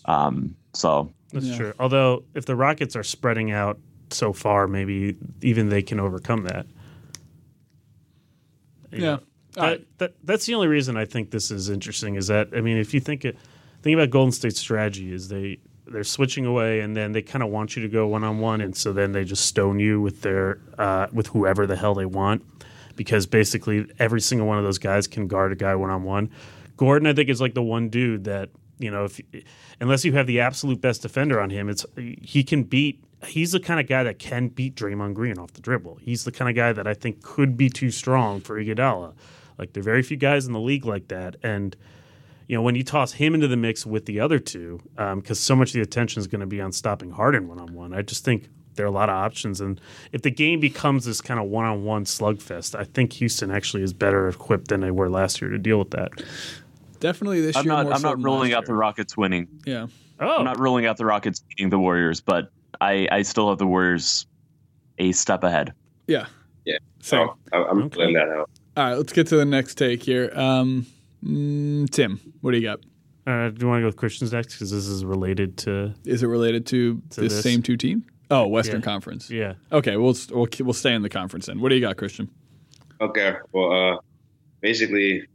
[0.06, 1.56] Um, so That's Yeah.
[1.56, 1.72] true.
[1.78, 3.78] Although, if the Rockets are spreading out
[4.12, 6.66] so far, maybe even they can overcome that.
[8.90, 9.16] You Yeah.
[9.54, 9.98] that, right.
[9.98, 12.14] that, that's the only reason I think this is interesting.
[12.16, 13.36] Is that I mean, if you think it,
[13.82, 17.50] think about Golden State's strategy is they they're switching away, and then they kind of
[17.50, 20.22] want you to go one on one, and so then they just stone you with
[20.22, 22.42] their uh, with whoever the hell they want,
[22.96, 26.30] because basically every single one of those guys can guard a guy one on one.
[26.76, 29.20] Gordon, I think, is like the one dude that you know, if
[29.80, 33.02] unless you have the absolute best defender on him, it's he can beat.
[33.26, 35.96] He's the kind of guy that can beat Draymond Green off the dribble.
[36.02, 39.14] He's the kind of guy that I think could be too strong for Iguodala.
[39.58, 41.76] Like there are very few guys in the league like that, and
[42.48, 45.38] you know when you toss him into the mix with the other two, um, because
[45.38, 47.94] so much of the attention is going to be on stopping Harden one on one.
[47.94, 49.80] I just think there are a lot of options, and
[50.10, 53.82] if the game becomes this kind of one on one slugfest, I think Houston actually
[53.82, 56.10] is better equipped than they were last year to deal with that.
[56.98, 57.74] Definitely this I'm year.
[57.74, 58.74] not more I'm so not than ruling last out the.
[58.74, 59.48] Rockets winning.
[59.66, 59.86] Yeah.
[60.18, 62.50] Oh, I'm not ruling out the Rockets beating the Warriors, but
[62.82, 64.26] I I still have the Warriors
[64.98, 65.72] a step ahead.
[66.06, 66.26] Yeah.
[66.64, 66.78] Yeah.
[67.00, 67.88] So I- I'm Okay.
[67.96, 68.50] pulling that out.
[68.76, 70.30] All right, let's get to the next take here.
[70.34, 70.86] Um,
[71.24, 72.80] mm, Tim, what do you got?
[73.26, 74.54] Uh, do you want to go with Christians next?
[74.54, 77.42] Because this is related to Is it related to, To this, this.
[77.42, 78.04] same two team?
[78.30, 78.84] Oh, Western Yeah.
[78.84, 79.30] Conference.
[79.30, 79.54] yeah.
[79.70, 81.60] Okay, we'll, we'll we'll stay in the conference then.
[81.60, 82.28] What do you got, Christian?
[83.00, 83.34] Okay.
[83.52, 83.98] Well, uh,
[84.60, 85.26] basically,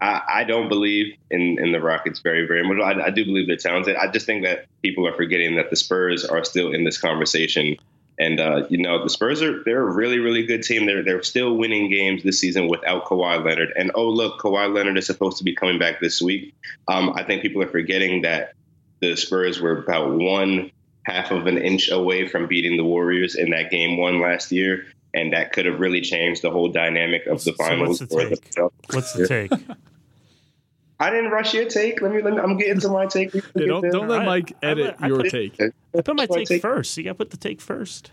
[0.00, 2.78] I, I don't believe in, in the Rockets very, very much.
[2.78, 3.96] I, I do believe they're talented.
[3.96, 7.76] I just think that people are forgetting that the Spurs are still in this conversation.
[8.18, 10.86] And uh, you know, the Spurs are they're a really, really good team.
[10.86, 13.72] They're they're still winning games this season without Kawhi Leonard.
[13.76, 16.54] And oh look, Kawhi Leonard is supposed to be coming back this week.
[16.88, 18.52] Um, I think people are forgetting that
[19.00, 20.70] the Spurs were about one
[21.04, 24.86] half of an inch away from beating the Warriors in that game one last year.
[25.12, 28.24] And that could have really changed the whole dynamic of the So what's the or
[28.28, 28.94] the take?
[28.94, 29.50] What's the take?
[31.00, 32.02] I didn't rush your take.
[32.02, 32.20] Let me.
[32.22, 33.32] Let me I'm getting to my take.
[33.34, 35.60] Yeah, don't don't let I- Mike I- edit I- I your put- take.
[35.60, 36.96] I put my My take, take- first.
[36.96, 38.10] You got to put the take first.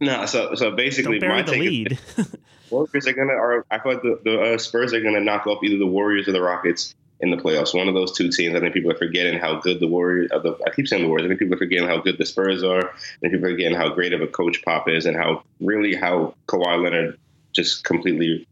[0.00, 2.38] No, so so basically, Don't bury my the take is lead.
[2.70, 3.32] Warriors are gonna.
[3.32, 6.28] Are I feel like the, the uh, Spurs are gonna knock off either the Warriors
[6.28, 7.74] or the Rockets in the playoffs.
[7.74, 8.54] One of those two teams.
[8.54, 10.30] I think people are forgetting how good the Warriors.
[10.32, 11.26] Uh, the, I keep saying the Warriors.
[11.26, 12.90] I think people are forgetting how good the Spurs are.
[12.90, 15.94] I think people are forgetting how great of a coach Pop is, and how really
[15.94, 17.18] how Kawhi Leonard
[17.52, 18.46] just completely.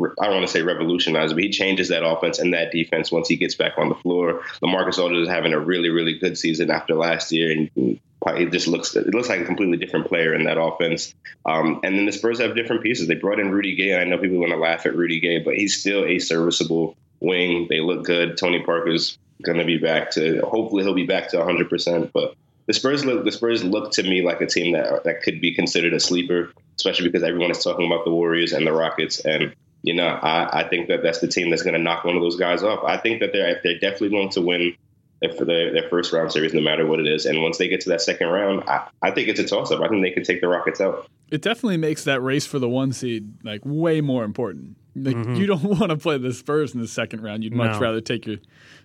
[0.00, 3.26] I don't want to say revolutionized, but he changes that offense and that defense once
[3.26, 4.42] he gets back on the floor.
[4.62, 8.68] LaMarcus Aldridge is having a really, really good season after last year, and it just
[8.68, 11.14] looks it looks like a completely different player in that offense.
[11.46, 13.08] Um, and then the Spurs have different pieces.
[13.08, 13.96] They brought in Rudy Gay.
[13.96, 17.66] I know people want to laugh at Rudy Gay, but he's still a serviceable wing.
[17.68, 18.36] They look good.
[18.36, 20.40] Tony Parker's going to be back to.
[20.40, 21.68] Hopefully, he'll be back to 100.
[21.68, 22.34] percent But
[22.66, 23.24] the Spurs look.
[23.24, 26.52] The Spurs look to me like a team that that could be considered a sleeper,
[26.76, 29.20] especially because everyone is talking about the Warriors and the Rockets.
[29.20, 32.16] And you know, I, I think that that's the team that's going to knock one
[32.16, 32.84] of those guys off.
[32.84, 34.76] I think that they're they're definitely going to win
[35.20, 37.26] their, their, their first round series, no matter what it is.
[37.26, 39.80] And once they get to that second round, I, I think it's a toss up.
[39.80, 41.08] I think they could take the Rockets out.
[41.30, 44.76] It definitely makes that race for the one seed like way more important.
[44.96, 47.44] Like you don't want to play the Spurs in the second round.
[47.44, 47.80] You'd much Mm-hmm.
[47.80, 47.86] No.
[47.86, 48.38] rather take your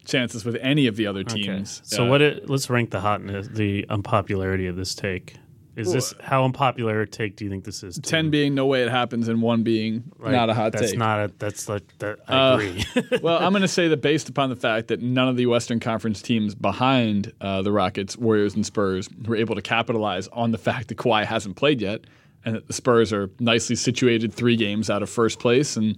[0.06, 1.44] chances with any of the other Okay.
[1.44, 1.82] teams.
[1.86, 2.22] So Uh, what?
[2.22, 5.36] It, let's rank the hotness, the unpopularity of this take.
[5.76, 7.96] Is this how unpopular a take do you think this is?
[7.96, 8.02] Tim?
[8.04, 11.00] Ten being no way it happens, and one being not a hot that's take.
[11.00, 11.32] not a.
[11.40, 12.20] That's like that.
[12.28, 12.86] I Uh, agree.
[13.24, 15.80] well, I'm going to say that based upon the fact that none of the Western
[15.80, 20.60] Conference teams behind uh, the Rockets, Warriors, and Spurs were able to capitalize on the
[20.60, 22.02] fact that Kawhi hasn't played yet,
[22.46, 25.96] and that the Spurs are nicely situated three games out of first place, and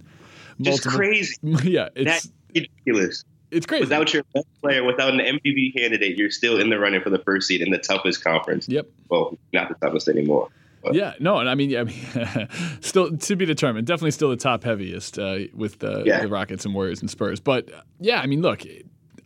[0.60, 1.36] Just multiple- crazy.
[1.64, 3.24] yeah, it's That's ridiculous.
[3.50, 3.80] it's crazy.
[3.84, 7.18] Without your best player, without an MVP candidate, you're still in the running for the
[7.20, 8.68] first seed in the toughest conference.
[8.68, 8.88] yep.
[9.08, 10.48] Well, not the toughest anymore.
[10.82, 12.48] But Yeah, no, and I mean, yeah, I mean,
[12.80, 13.86] still to be determined.
[13.86, 16.22] Definitely still the top heaviest uh, with uh, Yeah.
[16.22, 17.40] the Rockets and Warriors and Spurs.
[17.40, 18.62] But uh, yeah, I mean, look,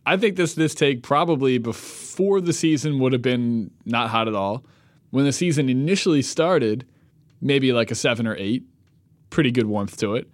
[0.05, 4.33] I think this this take probably before the season would have been not hot at
[4.33, 4.65] all.
[5.11, 6.85] When the season initially started,
[7.41, 8.63] maybe like a seven or eight,
[9.29, 10.29] pretty good warmth to it,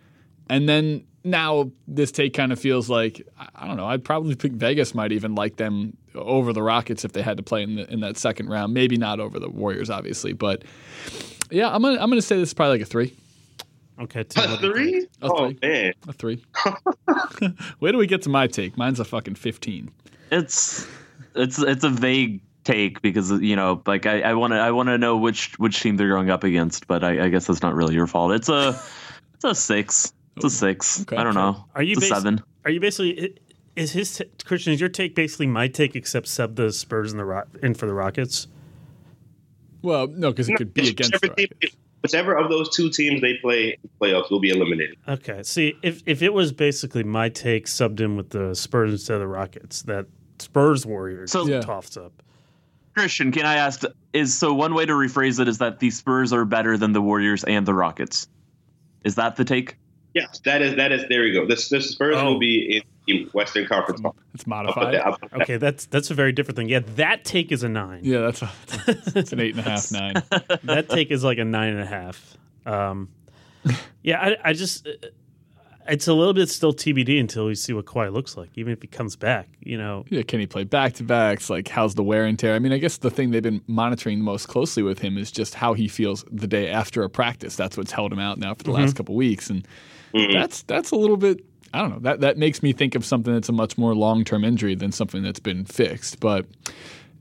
[0.49, 3.85] and then now this take kind of feels like I- I don't know.
[3.85, 7.43] I'd probably think Vegas might even like them over the Rockets if they had to
[7.43, 8.73] play in the, in that second round.
[8.73, 10.63] Maybe not over the Warriors, obviously, but
[11.51, 13.13] yeah, I'm gonna I'm gonna say this is probably like a three,
[14.01, 14.99] okay, Tim, a what do three?
[15.21, 15.59] A Oh three.
[15.61, 16.43] man, a three.
[17.79, 18.77] Where do we get to my take?
[18.77, 19.91] Mine's a fucking fifteen.
[20.31, 20.87] It's
[21.35, 24.89] it's it's a vague take because you know like I, I want to I want
[24.89, 27.73] to know which which team they're going up against, but I, I guess that's not
[27.75, 28.31] really your fault.
[28.33, 28.79] It's a
[29.35, 30.13] it's a six.
[30.35, 31.01] It's a six.
[31.01, 31.15] Okay.
[31.17, 31.65] I don't know.
[31.73, 32.41] Are you it's a basi- seven?
[32.65, 33.35] Are you basically
[33.75, 34.73] is his t- Christian?
[34.73, 37.85] Is your take basically my take except sub the Spurs and the Rock in for
[37.87, 38.47] the Rockets?
[39.81, 41.75] Well, no, because it could be against the whichever, Rockets.
[42.01, 44.97] whichever of those two teams they play in the playoffs will be eliminated.
[45.07, 45.43] Okay.
[45.43, 49.19] See, if if it was basically my take subbed in with the Spurs instead of
[49.21, 50.07] the Rockets, that
[50.39, 51.61] Spurs Warriors So- Yeah.
[51.61, 52.21] tossed up.
[52.97, 53.83] Christian, can I ask?
[54.13, 57.01] Is so one way to rephrase it is that the Spurs are better than the
[57.01, 58.27] Warriors and the Rockets.
[59.03, 59.77] Is that the take?
[60.15, 61.05] Yes, that is that is.
[61.07, 61.45] There we go.
[61.45, 62.25] The, the Spurs Oh.
[62.25, 64.01] will be in the Western Conference.
[64.03, 64.95] I'll It's modified.
[64.95, 65.41] that- that.
[65.43, 66.69] Okay, that's that's a very different thing.
[66.69, 68.01] Yeah, that take is a nine.
[68.03, 68.49] Yeah, that's a,
[69.15, 70.13] it's an eight and a half, nine.
[70.63, 72.35] that take is like a nine and a half.
[72.65, 73.09] Um,
[74.01, 74.87] yeah, I, I just
[75.87, 78.81] it's a little bit still TBD until we see what Kawhi looks like, even if
[78.81, 79.49] he comes back.
[79.61, 81.49] You know, Yeah, can he play back to backs?
[81.49, 82.55] Like, how's the wear and tear?
[82.55, 85.53] I mean, I guess the thing they've been monitoring most closely with him is just
[85.55, 87.55] how he feels the day after a practice.
[87.55, 88.97] That's what's held him out now for the last mm-hmm.
[88.97, 89.67] couple weeks, and
[90.13, 90.33] mm-hmm.
[90.33, 91.43] that's that's a little bit.
[91.73, 91.99] I don't know.
[91.99, 94.91] That that makes me think of something that's a much more long term injury than
[94.91, 96.19] something that's been fixed.
[96.19, 96.45] But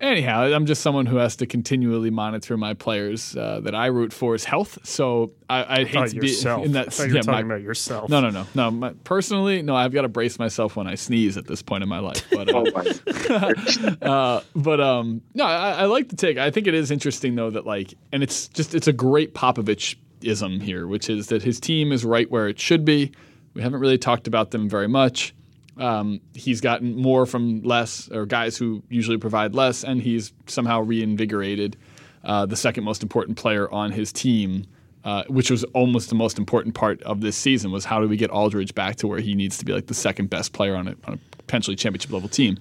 [0.00, 4.12] anyhow, I'm just someone who has to continually monitor my players uh, that I root
[4.12, 4.78] for's health.
[4.84, 6.64] So I, I hate thought to be yourself.
[6.64, 6.92] in I that.
[6.92, 8.10] thought you were yeah, my- talking about yourself.
[8.10, 8.70] no, no, no, no.
[8.70, 9.74] My, personally, no.
[9.76, 12.24] I've got to brace myself when I sneeze at this point in my life.
[12.30, 13.94] But uh, Oh my.
[14.02, 16.38] uh, but um, no, I, I like the take.
[16.38, 19.96] I think it is interesting though that like, and it's just it's a great Popovich
[20.22, 23.12] ism here, which is that his team is right where it should be.
[23.54, 25.34] We haven't really talked about them very much.
[25.78, 30.80] Um, he's gotten more from less, or guys who usually provide less, and he's somehow
[30.80, 31.76] reinvigorated
[32.24, 34.66] uh, the second most important player on his team,
[35.04, 37.70] uh, which was almost the most important part of this season.
[37.70, 39.94] Was how do we get Aldridge back to where he needs to be like the
[39.94, 42.58] second best player on a, on a potentially championship level team?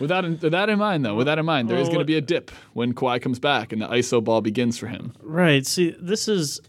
[0.00, 2.00] With that, in, with that in mind, though, with that in mind, there is going
[2.00, 5.12] to be a dip when Kawhi comes back and the ISO ball begins for him.
[5.22, 5.64] Right.
[5.64, 6.60] See, this is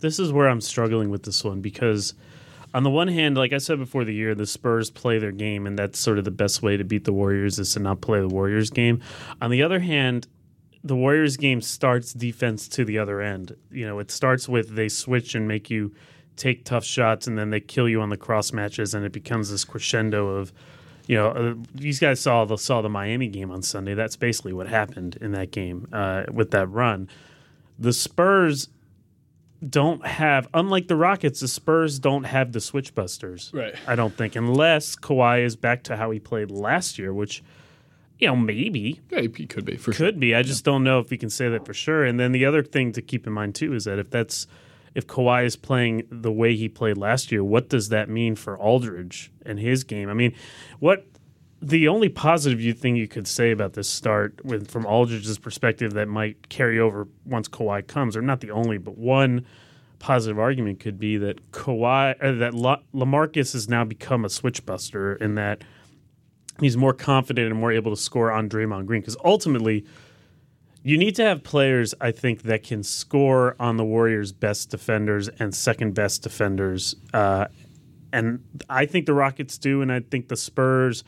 [0.00, 2.14] this is where I'm struggling with this one because
[2.76, 5.66] on the one hand, like I said before the year, the Spurs play their game
[5.66, 8.20] and that's sort of the best way to beat the Warriors is to not play
[8.20, 9.00] the Warriors game.
[9.40, 10.26] On the other hand,
[10.84, 13.56] the Warriors game starts defense to the other end.
[13.70, 15.94] You know, it starts with they switch and make you
[16.36, 19.50] take tough shots and then they kill you on the cross matches and it becomes
[19.50, 20.52] this crescendo of
[21.06, 23.94] you know, uh, these guys saw the saw the Miami game on Sunday.
[23.94, 27.08] That's basically what happened in that game uh, with that run.
[27.78, 28.68] The Spurs
[29.68, 33.50] don't have, unlike the Rockets, the Spurs don't have the switch busters.
[33.54, 33.74] Right.
[33.86, 37.42] I don't think, unless Kawhi is back to how he played last year, which,
[38.18, 40.06] you know, maybe Yeah, he could be for sure.
[40.06, 40.34] could be.
[40.34, 42.04] I just don't know if we can say that for sure.
[42.04, 44.46] And then the other thing to keep in mind too is that if that's
[44.94, 48.56] if Kawhi is playing the way he played last year, what does that mean for
[48.58, 50.08] Aldridge and his game?
[50.08, 50.34] I mean,
[50.78, 51.06] what
[51.62, 56.06] the only positive thing you could say about this start with from Aldridge's perspective that
[56.06, 59.46] might carry over once Kawhi comes, or not the only, but one
[59.98, 64.64] positive argument could be that Kawhi uh, that La- LaMarcus has now become a switch
[64.66, 65.64] buster in that
[66.60, 69.86] he's more confident and more able to score on Draymond Green because ultimately
[70.82, 75.28] you need to have players I think that can score on the Warriors' best defenders
[75.28, 77.46] and second best defenders, uh,
[78.12, 81.02] and I think the Rockets do, and I think the Spurs.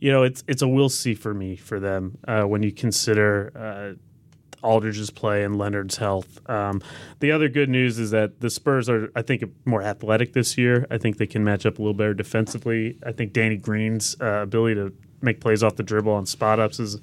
[0.00, 3.52] You know, it's it's a we'll see for me for them uh, when you consider
[3.56, 6.38] uh, Aldridge's play and Leonard's health.
[6.48, 6.82] Um,
[7.20, 10.86] the other good news is that the Spurs are, I think, more athletic this year.
[10.90, 12.98] I think they can match up a little better defensively.
[13.04, 16.78] I think Danny Green's uh, ability to make plays off the dribble on spot ups
[16.78, 17.00] is a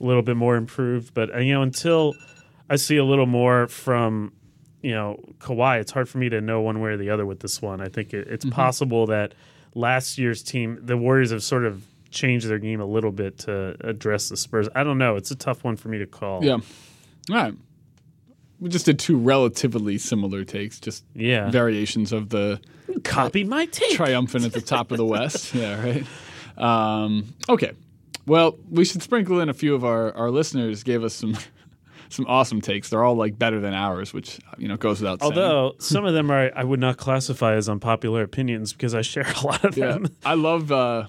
[0.00, 1.14] little bit more improved.
[1.14, 2.14] But uh, you know, until
[2.68, 4.32] I see a little more from
[4.82, 7.40] you know Kawhi, it's hard for me to know one way or the other with
[7.40, 7.80] this one.
[7.80, 9.34] I think it, it's possible that
[9.74, 13.76] last year's team, the Warriors, have sort of changed their game a little bit to
[13.80, 14.68] address the Spurs.
[14.74, 15.16] I don't know.
[15.16, 16.44] It's a tough one for me to call.
[16.44, 16.52] Yeah.
[16.54, 16.62] All
[17.30, 17.54] right.
[18.58, 21.50] We just did two relatively similar takes, just Yeah.
[21.50, 22.60] variations of the
[23.04, 23.92] Copy my take.
[23.96, 25.54] triumphant at the top of the West.
[25.54, 26.06] Yeah, right.
[26.56, 27.72] Um, okay.
[28.26, 31.36] Well, we should sprinkle in a few of our, our listeners gave us some
[32.08, 32.88] some awesome takes.
[32.88, 35.32] They're all like better than ours, which you know goes without saying.
[35.32, 39.26] Although some of them are, I would not classify as unpopular opinions because I share
[39.42, 40.06] a lot of yeah, them.
[40.24, 40.72] I love.
[40.72, 41.08] Uh,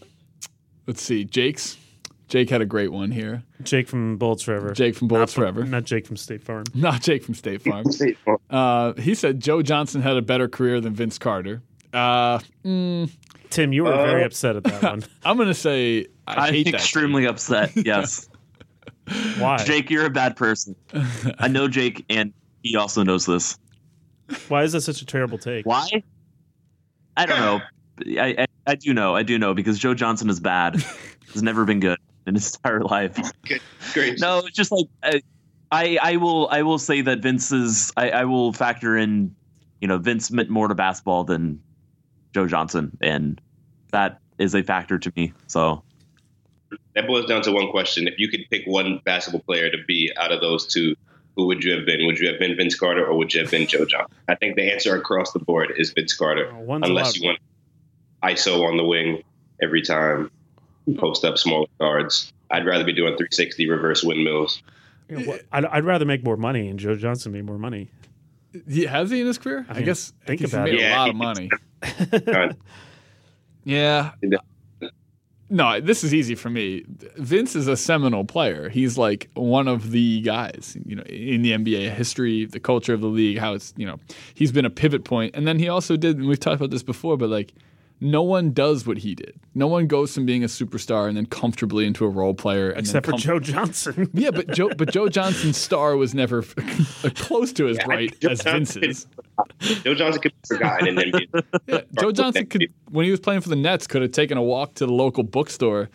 [0.88, 1.78] let's see, Jake's.
[2.28, 3.44] Jake had a great one here.
[3.64, 4.72] Jake from Bullets Forever.
[4.74, 5.64] Jake from Bullets Not- Forever.
[5.64, 6.66] Not Jake from State Farm.
[6.74, 7.86] Not Jake from State Farm.
[7.92, 8.18] State
[8.50, 11.62] Uh, he said Joe Johnson had a better career than Vince Carter.
[11.94, 15.04] Uh, Tim, you were very upset at that one.
[15.24, 16.74] I'm gonna say I I'm hate that.
[16.76, 17.72] extremely upset.
[17.78, 18.28] Yes,
[19.38, 19.58] Why?
[19.64, 20.76] Jake, you're a bad person.
[21.40, 23.58] I know Jake, and he also knows this.
[24.50, 25.66] Why is that such a terrible take?
[25.66, 25.88] Why?
[27.16, 27.62] I don't know.
[28.22, 29.16] I, I I do know.
[29.16, 30.76] I do know because Joe Johnson is bad.
[31.34, 33.18] Has never been good in his entire life.
[33.48, 33.62] Good.
[33.94, 34.20] Great.
[34.20, 35.18] No, it's just like uh,
[35.72, 39.34] I I will I will say that Vince's I, I will factor in
[39.82, 41.62] you know Vince meant more to basketball than
[42.34, 43.42] Joe Johnson, and
[43.92, 45.34] that is a factor to me.
[45.48, 45.84] So
[46.96, 50.12] That boils down to one question: If you could pick one basketball player to be
[50.18, 50.96] out of those two,
[51.36, 52.06] who would you have been?
[52.06, 54.16] Would you have been Vince Carter or would you have been Joe Johnson?
[54.30, 57.16] I think the answer across the board is Vince Carter, Oh, unless allowed.
[57.16, 57.40] you want
[58.32, 59.24] ISO on the wing
[59.62, 60.32] every time,
[60.86, 60.96] hmm.
[60.98, 62.32] post up smaller guards.
[62.50, 64.62] I'd rather be doing 360 reverse windmills.
[65.10, 67.90] You know, what- I'd, I'd rather make more money, and Joe Johnson made more money.
[68.66, 69.66] Yeah, has he in his career?
[69.70, 70.14] I, mean, guess.
[70.26, 70.92] think I guess about he made it.
[70.92, 71.50] a lot of money.
[73.68, 74.12] Yeah.
[75.50, 76.86] No, this is easy for me.
[77.18, 78.70] Vince is a seminal player.
[78.70, 83.02] He's like one of the guys, you know, in the NBA history, the culture of
[83.02, 83.98] the league, how it's, you know,
[84.34, 85.36] he's been a pivot point.
[85.36, 87.54] And then he also did, and we've talked about this before, but like
[88.00, 89.40] no one does what he did.
[89.56, 92.70] No one goes from being a superstar and then comfortably into a role player.
[92.70, 94.10] And Except for Joe Johnson.
[94.14, 96.42] Yeah, but Joe, but Joe Johnson's star was never
[97.16, 99.08] close to as Yeah, bright Joe as Johnson- Vince's.
[99.84, 101.30] Joe Johnson could be forgotten and then be
[101.68, 104.44] Yeah, Joe Johnson could, when he was playing for the Nets, could have taken a
[104.44, 105.90] walk to the local bookstore,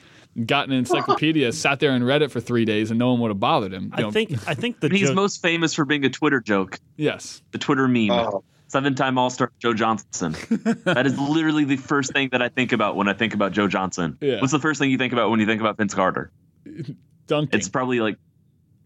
[0.47, 3.29] gotten an encyclopedia, sat there and read it for three days, and no one would
[3.31, 3.85] have bothered him.
[3.85, 6.41] You I know, think I think the he's Joe, most famous for being a Twitter
[6.41, 7.43] joke, yes.
[7.53, 8.11] the Twitter meme.
[8.11, 8.43] Oh.
[8.73, 10.33] Seven-time All-Star Joe Johnson.
[10.85, 13.69] that is literally the first thing that I think about when I think about Joe
[13.69, 14.17] Johnson.
[14.23, 14.41] Yeah.
[14.41, 16.33] What's the first thing you think about when you think about Vince Carter?
[17.27, 17.59] Dunking.
[17.59, 18.17] It's probably like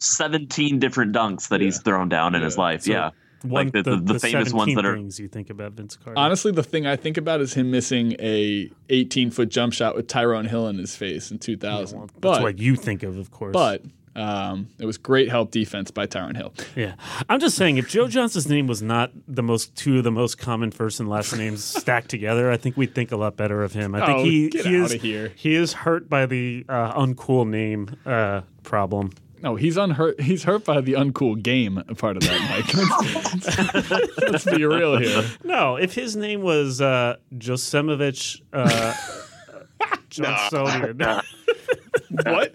[0.01, 2.83] 17 different dunks that he's thrown down in his life.
[2.83, 3.11] So- yeah.
[3.42, 6.18] one, like the- the- the famous ones that are- things you think about Vince Carter.
[6.18, 10.09] Honestly, the thing I think about is him missing a 18 foot jump shot with
[10.09, 11.96] Tyrone Hill in his face in 2000.
[11.99, 13.53] Well, that's but what you think of, of course.
[13.53, 13.85] but
[14.16, 16.52] um, it was great help defense by Tyrone Hill.
[16.74, 16.94] yeah,
[17.29, 20.38] I'm just saying, if Joe Johnson's name was not the most two of the most
[20.38, 23.72] common first and last names stacked together, I think we'd think a lot better of
[23.72, 23.94] him.
[23.94, 25.33] I think Oh, he get he is outta here.
[25.37, 29.12] he is hurt by the uh, uncool name uh, problem.
[29.42, 30.18] No, he's unhurt.
[30.18, 32.74] He's hurt by the uncool game part of that, Mike.
[33.74, 35.24] let's, let's be real here.
[35.44, 38.94] No, if his name was uh, Josemovich uh,
[40.11, 41.22] Johnsonian.
[42.24, 42.52] What?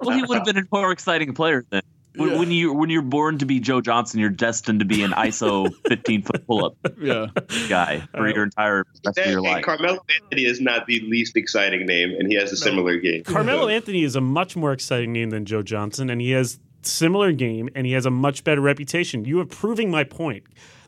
[0.00, 1.82] Well, he would have been a more exciting player then.
[2.16, 2.38] When, Yeah.
[2.38, 5.68] when you when you're born to be Joe Johnson, you're destined to be an ISO
[5.88, 7.26] 15 foot pull up Yeah.
[7.68, 9.64] guy for your entire rest of your life.
[9.64, 13.24] Carmelo Anthony is not the least exciting name, and he has a similar game.
[13.24, 17.32] Carmelo Anthony is a much more exciting name than Joe Johnson, and he has similar
[17.32, 19.24] game, and he has a much better reputation.
[19.24, 20.44] You are proving my point.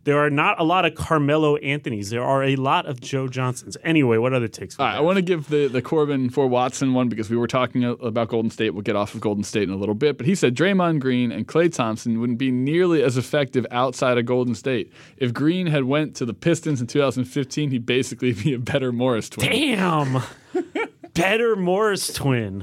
[0.06, 2.10] There are not a lot of Carmelo Anthonys.
[2.10, 3.76] There are a lot of Joe Johnsons.
[3.82, 4.78] Anyway, what other takes?
[4.78, 7.48] All right, I want to give the, the Corbin for Watson one because we were
[7.48, 8.70] talking about Golden State.
[8.70, 10.16] We'll get off of Golden State in a little bit.
[10.16, 14.26] But he said Draymond Green and Klay Thompson wouldn't be nearly as effective outside of
[14.26, 14.92] Golden State.
[15.16, 19.28] If Green had went to the Pistons in 2015, he'd basically be a better Morris
[19.28, 19.50] twin.
[19.50, 20.22] Damn.
[21.14, 22.60] Better Morris twin.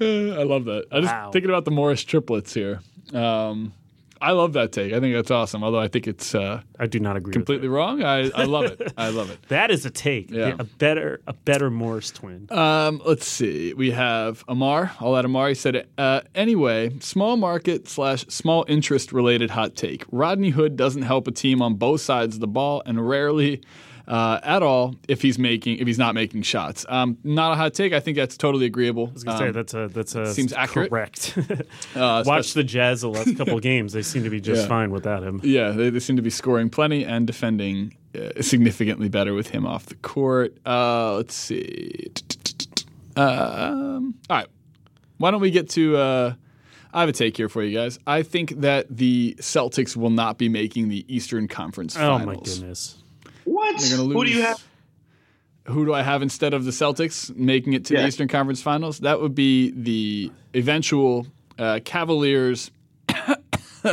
[0.00, 0.86] I love that.
[0.90, 1.30] I'm just Wow.
[1.30, 2.80] thinking about the Morris triplets here.
[3.14, 3.72] Um,
[4.20, 4.92] I love that take.
[4.92, 5.62] I think that's awesome.
[5.64, 7.32] Although I think it's uh, I do not agree.
[7.32, 8.02] completely wrong.
[8.02, 8.92] I, I love it.
[8.98, 9.38] I love it.
[9.48, 9.70] That.
[9.70, 10.30] is a take.
[10.30, 10.56] Yeah.
[10.58, 12.46] A better, a better Morris twin.
[12.50, 13.74] Um, let's see.
[13.74, 14.92] We have Amar.
[15.00, 15.48] All that Amar.
[15.48, 20.04] He said, uh, anyway, small market slash small interest related hot take.
[20.10, 23.62] Rodney Hood doesn't help a team on both sides of the ball and rarely
[24.08, 26.84] uh, at all if he's making if he's not making shots.
[26.88, 27.92] Um, not a hot take.
[27.92, 29.08] I think that's totally agreeable.
[29.08, 30.90] I was gonna say Um, that's a that's a seems accurate.
[30.90, 31.36] Correct.
[31.94, 34.68] uh, Watch the Jazz the last couple games; they seem to be just Yeah.
[34.68, 35.40] fine without him.
[35.44, 39.66] Yeah, they, they seem to be scoring plenty and defending uh, significantly better with him
[39.66, 40.56] off the court.
[40.66, 42.10] Uh, let's see.
[43.16, 44.46] Um, all right.
[45.18, 45.96] Why don't we get to.
[45.96, 46.34] Uh,
[46.92, 47.98] I have a take here for you guys.
[48.06, 52.22] I think that the Celtics will not be making the Eastern Conference Finals.
[52.22, 52.96] Oh my goodness!
[53.48, 53.80] What?
[53.80, 54.62] They're gonna Who do you have?
[55.66, 59.00] Who do I have instead of the Celtics making it to the Eastern Conference Finals?
[59.00, 61.26] That would be the eventual
[61.58, 62.70] uh, Cavaliers.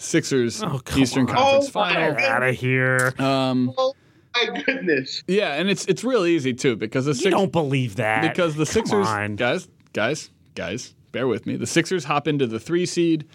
[0.00, 1.34] Sixers Oh, Eastern on.
[1.34, 2.18] Conference Oh, my Final.
[2.24, 3.14] Out of here!
[3.18, 3.94] Um, Oh
[4.34, 5.24] my goodness!
[5.26, 8.54] Yeah, and it's it's real easy too because the you Six, don't believe that because
[8.54, 9.34] the Come Sixers on.
[9.36, 11.56] guys guys guys bear with me.
[11.56, 13.26] The Sixers hop into the three seed.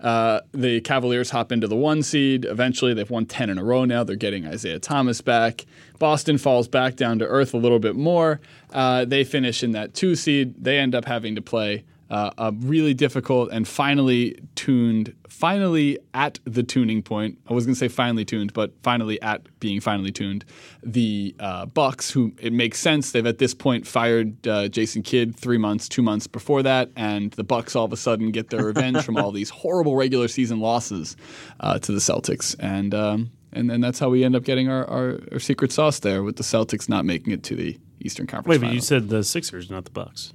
[0.00, 2.44] Uh, the Cavaliers hop into the one seed.
[2.44, 4.02] Eventually, they've won ten in a row now.
[4.02, 5.66] They're getting Isaiah Thomas back.
[5.98, 8.40] Boston falls back down to earth a little bit more.
[8.72, 10.54] Uh, they finish in that two seed.
[10.62, 16.40] They end up having to play uh, a really difficult and finally tuned, finally at
[16.44, 17.38] the tuning point.
[17.48, 20.44] I was going to say finally tuned, but finally at being finally tuned.
[20.82, 25.36] The uh, Bucks, who it makes sense, they've at this point fired uh, Jason Kidd
[25.36, 28.64] three months, two months before that, and the Bucks all of a sudden get their
[28.64, 31.16] revenge from all these horrible regular season losses
[31.60, 34.84] uh, to the Celtics, and um, and then that's how we end up getting our,
[34.88, 38.60] our, our secret sauce there with the Celtics not making it to the Eastern Conference.
[38.60, 40.32] Wait, but you said the Sixers, not the Bucks.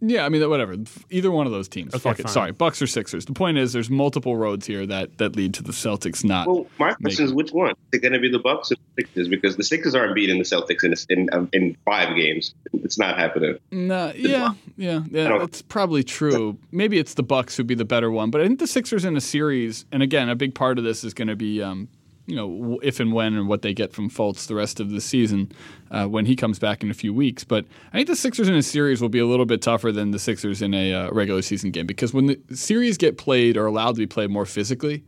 [0.00, 0.76] Yeah, I mean, whatever.
[1.10, 1.92] Either one of those teams.
[1.94, 2.22] Okay, Fuck it.
[2.24, 2.32] fine.
[2.32, 3.24] Sorry, Bucks or Sixers.
[3.24, 6.46] The point is, there's multiple roads here that that lead to the Celtics not.
[6.46, 7.70] Well, my question is, which one?
[7.70, 9.28] Is it going to be the Bucks or the Sixers?
[9.28, 12.54] Because the Sixers aren't beating the Celtics in in, um, in five games.
[12.72, 13.58] It's not happening.
[13.70, 15.28] Nah, yeah, yeah, yeah.
[15.28, 16.58] don't- That's probably true.
[16.70, 19.16] Maybe it's the Bucks who'd be the better one, but I think the Sixers in
[19.16, 21.88] a series, and again, a big part of this is going to be, um,
[22.28, 25.00] you know, if and when and what they get from Fultz the rest of the
[25.00, 25.50] season
[25.90, 27.42] uh, when he comes back in a few weeks.
[27.42, 30.10] But I think the Sixers in a series will be a little bit tougher than
[30.10, 33.64] the Sixers in a uh, regular season game because when the series get played or
[33.64, 35.02] allowed to be played more physically.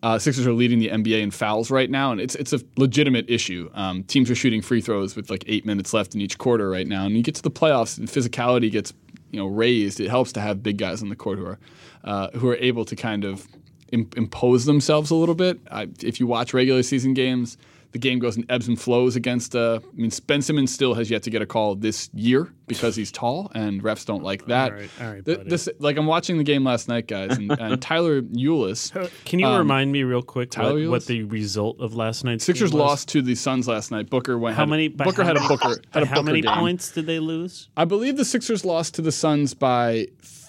[0.00, 3.28] Uh, Sixers are leading the NBA in fouls right now, and it's it's a legitimate
[3.28, 3.68] issue.
[3.74, 6.86] Um, teams are shooting free throws with like eight minutes left in each quarter right
[6.86, 8.92] now, and you get to the playoffs, and physicality gets
[9.32, 9.98] you know raised.
[9.98, 11.58] It helps to have big guys on the court who are
[12.04, 13.48] uh, who are able to kind of
[13.92, 15.58] Im- impose themselves a little bit.
[15.70, 17.56] I, if you watch regular season games,
[17.92, 19.56] the game goes in ebbs and flows against.
[19.56, 22.94] Uh, I mean, Ben Simmons still has yet to get a call this year because
[22.96, 24.72] he's tall, and refs don't like that.
[24.72, 27.50] All right, all right, Th- this, like I'm watching the game last night, guys, and,
[27.58, 28.92] and Tyler Eulis.
[29.24, 32.44] Can you Um, remind me real quick Tyler what, what the result of last night's
[32.44, 32.86] Sixers game was?
[32.88, 34.10] lost to the Suns last night.
[34.10, 34.54] Booker went.
[34.54, 34.88] How many?
[34.88, 36.54] Booker how had a Booker had a how Booker many game.
[36.58, 37.70] points did they lose?
[37.74, 40.08] I believe the Sixers lost to the Suns by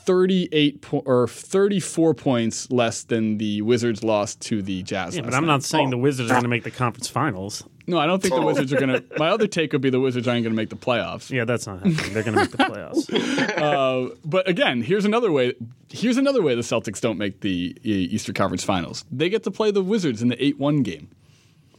[0.09, 5.15] 38 po- or 34 points less than the Wizards lost to the Jazz.
[5.15, 5.53] Yeah, but I'm night.
[5.53, 7.63] not saying the Wizards are going to make the conference finals.
[7.85, 9.19] No, I don't think the Wizards are going to.
[9.19, 11.29] My other take would be the Wizards aren't going to make the playoffs.
[11.29, 12.11] Yeah, that's not happening.
[12.11, 13.49] They're going to make the playoffs.
[13.59, 15.53] Uh, but again, here's another way.
[15.89, 19.05] Here's another way the Celtics don't make the Eastern Conference Finals.
[19.11, 21.09] They get to play the Wizards in the 8-1 game.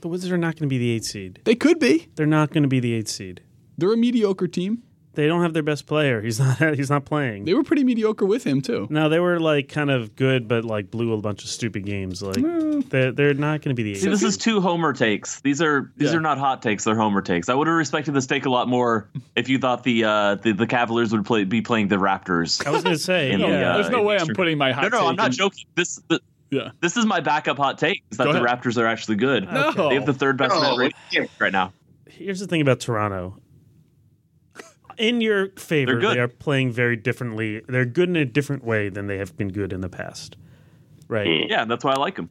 [0.03, 1.41] the Wizards are not going to be the eight seed.
[1.45, 2.09] They could be.
[2.15, 3.41] They're not going to be the eight seed.
[3.77, 4.83] They're a mediocre team.
[5.21, 6.23] They don't have their best player.
[6.23, 6.59] He's not.
[6.77, 7.45] He's not playing.
[7.45, 8.87] They were pretty mediocre with him too.
[8.89, 12.23] No, they were like kind of good, but like blew a bunch of stupid games.
[12.23, 12.37] Like
[12.89, 13.95] they're they're not going to be the.
[14.01, 15.43] See, this is two homer takes.
[15.43, 16.17] These are these Yeah.
[16.17, 17.51] are not hot takes; they're homer takes.
[17.51, 20.53] I would have respected this take a lot more if you thought the uh, the,
[20.53, 22.67] the Cavaliers would play be playing the Raptors.
[22.67, 23.37] I was going to say.
[23.37, 23.73] no, the, yeah.
[23.73, 25.33] uh, There's no way the I'm putting my hot No, no, take I'm not in-
[25.33, 25.65] joking.
[25.75, 26.71] This the, Yeah.
[26.81, 28.41] this is my backup hot take: is that the.
[28.41, 29.45] Raptors are actually good.
[29.53, 29.73] No.
[29.91, 31.75] They have the third best No, net rating right now.
[32.09, 33.37] Here's the thing about Toronto.
[34.99, 36.17] In your favor, They're good.
[36.17, 37.61] they are playing very differently.
[37.69, 40.37] They're good in a different way than they have been good in the past.
[41.09, 41.27] Right.
[41.45, 41.51] Hmm.
[41.51, 42.31] Yeah, that's why I like them.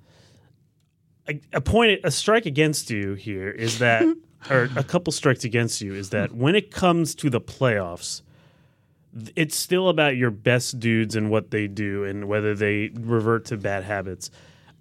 [1.28, 4.03] a, a point, a strike against you here is that,
[4.49, 8.22] or a couple strikes against you is that when it comes to the playoffs,
[9.36, 13.57] it's still about your best dudes and what they do and whether they revert to
[13.57, 14.30] bad habits.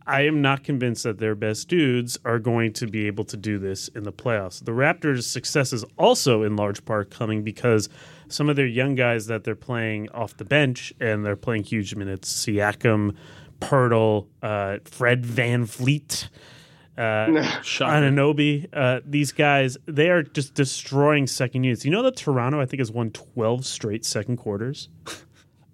[0.09, 3.59] I am not convinced that their best dudes are going to be able to do
[3.59, 4.65] this in the playoffs.
[4.65, 7.91] The Raptors' success is also in large part coming because
[8.29, 11.95] some of their young guys that they're playing off the bench and they're playing huge
[11.95, 13.17] minutes Siakam,
[13.61, 16.29] Poeltl, uh, Fred VanVleet,
[16.97, 17.01] uh,
[17.63, 18.67] Anunoby.
[18.73, 21.85] Uh, these guys, they are just destroying second units.
[21.85, 24.89] You know that Toronto, I think, has won 12 straight second quarters?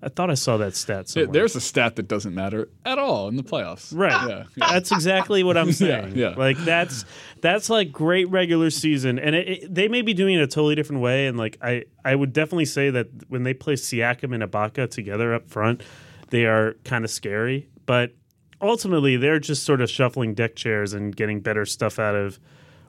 [0.04, 1.32] I thought I saw that stat somewhere.
[1.32, 3.92] There's a stat that doesn't matter at all in the playoffs.
[3.96, 4.28] Right.
[4.28, 4.44] Yeah.
[4.54, 4.66] yeah.
[4.72, 6.16] That's exactly what I'm saying.
[6.16, 6.34] yeah.
[6.36, 7.04] Like that's
[7.40, 10.74] that's like great regular season, and it, it, they may be doing it a totally
[10.74, 11.26] different way.
[11.26, 15.34] And like I, I would definitely say that when they play Siakam and Ibaka together
[15.34, 15.82] up front,
[16.30, 17.68] they are kind of scary.
[17.86, 18.14] But
[18.60, 22.38] ultimately, they're just sort of shuffling deck chairs and getting better stuff out of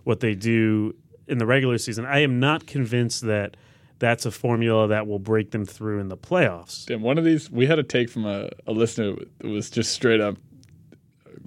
[0.04, 0.96] what they do
[1.28, 2.06] in the regular season.
[2.06, 3.58] I am not convinced that
[4.00, 6.86] that's a formula that will break them through in the playoffs.
[6.86, 9.94] Damn, one of these, we had a take from a, a listener that was just
[9.94, 10.38] straight up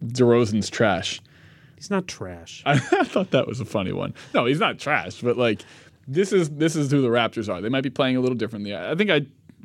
[0.04, 1.20] DeRozan's trash.
[1.76, 2.62] He's not trash.
[2.66, 4.14] I, thought that was a funny one.
[4.34, 5.62] No, he's not trash, but like
[6.06, 7.60] this is this is who the Raptors are.
[7.60, 8.74] They might be playing a little differently.
[8.74, 9.22] I I think I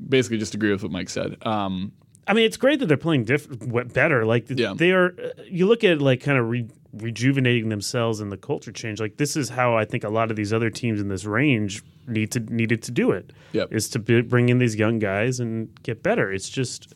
[0.09, 1.38] basically just agree with what Mike said.
[1.45, 1.91] Um,
[2.27, 3.47] I mean, it's great that they're playing diff-
[3.93, 4.25] better.
[4.25, 4.73] Like Yeah.
[4.75, 5.07] they are.
[5.07, 9.00] uh, You look at like kind of re- rejuvenating themselves and the culture change.
[9.00, 11.84] Like this is how I think a lot of these other teams in this range
[12.08, 13.32] need to needed to do it.
[13.54, 13.74] Yep.
[13.74, 16.32] Is to b- bring in these young guys and get better.
[16.32, 16.94] It's just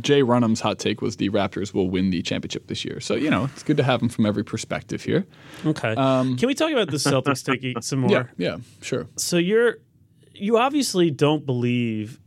[0.00, 3.00] Jay Runham's hot take was the Raptors will win the championship this year.
[3.00, 5.26] So you know it's good to have them from every perspective here.
[5.66, 5.94] okay.
[5.94, 8.16] Can we talk about the Celtics taking some more?
[8.16, 9.06] Um, Yeah, yeah, sure.
[9.16, 9.78] So you're
[10.34, 12.18] you obviously don't believe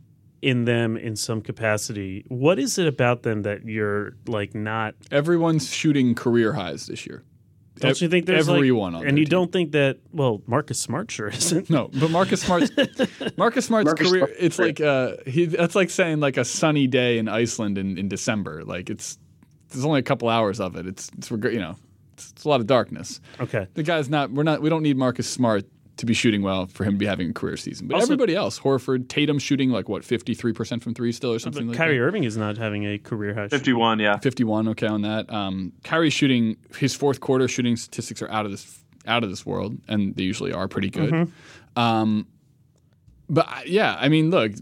[0.46, 2.24] in them in some capacity.
[2.28, 7.22] What is it about them that you're like not Everyone's shooting career highs this year.
[7.78, 9.30] Don't you think there's like- everyone on and their you team.
[9.30, 11.68] don't think that well Marcus Smart sure isn't.
[11.68, 12.70] No, but Marcus Smart's
[13.36, 14.26] Marcus Smart's Marcus career.
[14.26, 15.46] Smart- It's like uh, he.
[15.46, 18.62] That's like saying like a sunny day in Iceland in, in December.
[18.64, 19.18] Like it's
[19.70, 20.86] there's only a couple hours of it.
[20.86, 21.76] It's it's you know
[22.14, 23.20] it's, it's a lot of darkness.
[23.40, 23.66] Okay.
[23.74, 24.30] The guy's not.
[24.30, 24.62] We're not.
[24.62, 25.64] We don't need Marcus Smart
[25.98, 27.86] to be shooting well for him to be having a career season.
[27.88, 31.32] But Also- everybody else, Horford, Tatum shooting like what fifty three percent from three still
[31.32, 32.04] or something But like Kyrie that.
[32.04, 33.48] Irving is not having a career high.
[33.48, 34.18] Fifty one, yeah.
[34.18, 38.50] 51 okay on that um Kyrie shooting his fourth quarter shooting statistics are out of
[38.50, 41.30] this out of this world and they usually are pretty good
[41.76, 42.26] um
[43.30, 44.52] but yeah i mean look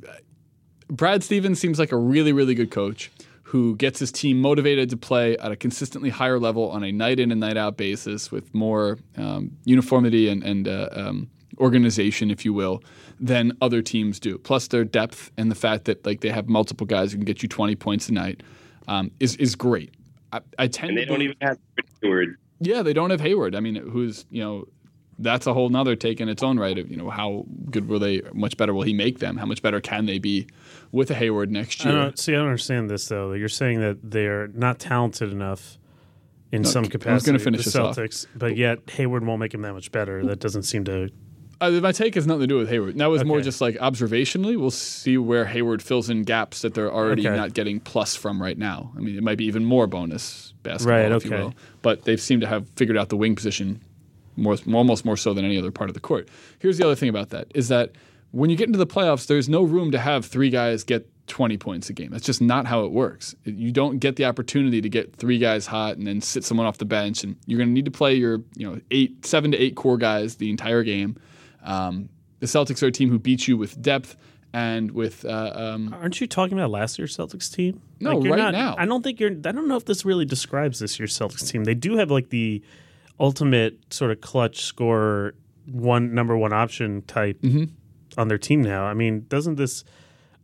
[0.88, 3.10] Brad Stevens seems like a really, really good coach
[3.54, 7.20] who gets his team motivated to play at a consistently higher level on a night
[7.20, 12.44] in and night out basis with more um, uniformity and, and uh, um, organization, if
[12.44, 12.82] you will,
[13.20, 14.38] than other teams do.
[14.38, 17.44] Plus, their depth and the fact that like they have multiple guys who can get
[17.44, 18.42] you 20 points a night
[18.88, 19.94] um, is is great.
[20.32, 21.56] I, I tend And they to don't even have
[22.02, 22.36] Hayward.
[22.58, 23.54] yeah, they don't have Hayward.
[23.54, 24.66] I mean, who's you know,
[25.18, 26.76] that's a whole nother take in its own right.
[26.78, 28.22] Of you know, how good will they?
[28.32, 29.36] Much better will he make them?
[29.36, 30.46] How much better can they be
[30.92, 31.98] with a Hayward next I year?
[32.02, 32.32] don't see.
[32.34, 33.32] I don't understand this though.
[33.32, 35.78] You're saying that they're not talented enough
[36.52, 37.30] in No, some I was capacity.
[37.32, 37.96] gonna finish the this off.
[37.96, 40.24] Celtics, but yet Hayward won't make him that much better.
[40.24, 41.10] That doesn't seem to.
[41.60, 42.98] Uh, my take has nothing to do with Hayward.
[42.98, 44.58] That was more just like observationally.
[44.58, 47.34] We'll see where Hayward fills in gaps that they're already Okay.
[47.36, 48.92] not getting plus from right now.
[48.96, 51.54] I mean, it might be even more bonus basketball, Right, if you will.
[51.80, 53.80] But they seem to have figured out the wing position
[54.36, 56.28] more, almost more so than any other part of the court.
[56.58, 57.92] Here's the other thing about that is that
[58.30, 61.56] when you get into the playoffs, there's no room to have three guys get 20
[61.56, 62.10] points a game.
[62.10, 63.34] That's just not how it works.
[63.44, 66.78] You don't get the opportunity to get three guys hot and then sit someone off
[66.78, 69.56] the bench, and you're going to need to play your you know eight, seven to
[69.56, 71.16] eight core guys the entire game.
[71.62, 72.08] Um,
[72.40, 74.16] the Celtics are a team who beat you with depth
[74.52, 77.80] and with uh, um, Aren't you talking about last year's Celtics team?
[78.00, 78.74] No, you're right not, now.
[78.78, 79.30] I don't think you're.
[79.30, 81.64] I don't know if this really describes this year's Celtics team.
[81.64, 82.62] They do have like the
[83.20, 85.34] ultimate sort of clutch scorer,
[85.70, 87.64] one number one option type Mm-hmm.
[88.20, 88.84] on their team now.
[88.84, 89.84] I mean, doesn't this?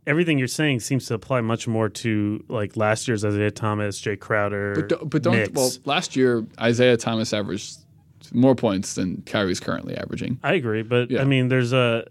[0.07, 4.19] Everything you're saying seems to apply much more to like last year's Isaiah Thomas, Jae
[4.19, 4.73] Crowder.
[4.75, 5.35] But, do- but don't.
[5.35, 5.51] Knicks.
[5.53, 7.77] Well, last year Isaiah Thomas averaged
[8.33, 10.39] more points than Kyrie's currently averaging.
[10.43, 11.21] I agree, but Yeah.
[11.21, 12.03] I mean, there's a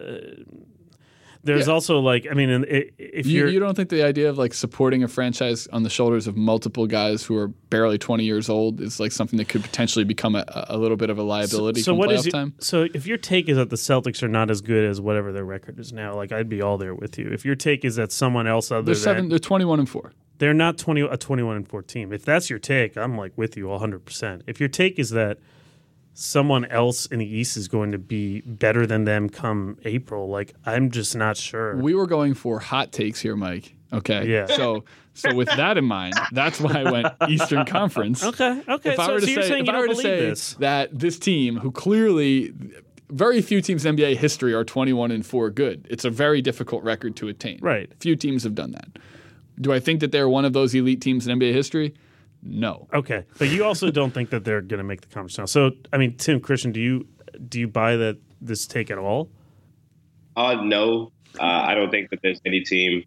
[1.42, 1.72] there's Yeah.
[1.72, 5.08] also like I mean, if You, you don't think the idea of like supporting a
[5.08, 9.12] franchise on the shoulders of multiple guys who are barely 20 years old is like
[9.12, 12.10] something that could potentially become a, a little bit of a liability so come what
[12.10, 12.54] playoff is time?
[12.58, 15.44] so if your take is that the Celtics are not as good as whatever their
[15.44, 17.28] record is now, like I'd be all there with you.
[17.32, 19.28] If your take is that someone else other They're than seven.
[19.28, 20.12] They're 21 and four.
[20.38, 22.12] they're not 20 a 21 and 4 team.
[22.12, 24.42] If that's your take, I'm like with you 100%.
[24.46, 25.38] If your take is that
[26.20, 30.54] someone else in the East is going to be better than them come April, like
[30.66, 31.76] I'm just not sure.
[31.76, 33.74] We were going for hot takes here, Mike.
[33.92, 34.26] Okay.
[34.26, 34.46] Yeah.
[34.46, 38.22] So so with that in mind, that's why I went Eastern Conference.
[38.22, 38.92] okay, okay.
[38.92, 40.54] If I were to so you're say, saying if you I were to say this.
[40.54, 42.52] that this team, who clearly
[43.08, 45.86] very few teams in NBA history are 21 and 4 good.
[45.90, 47.58] It's a very difficult record to attain.
[47.60, 47.90] Right.
[47.98, 48.98] Few teams have done that.
[49.60, 51.94] Do I think that they're one of those elite teams in NBA history?
[52.42, 52.88] No.
[52.94, 55.44] Okay, but you also don't think that they're going to make the conference now.
[55.44, 57.06] So, I mean, Tim Christian, do you
[57.48, 59.30] do you buy that this take at all?
[60.36, 63.04] Uh, no, uh, I don't think that there's any team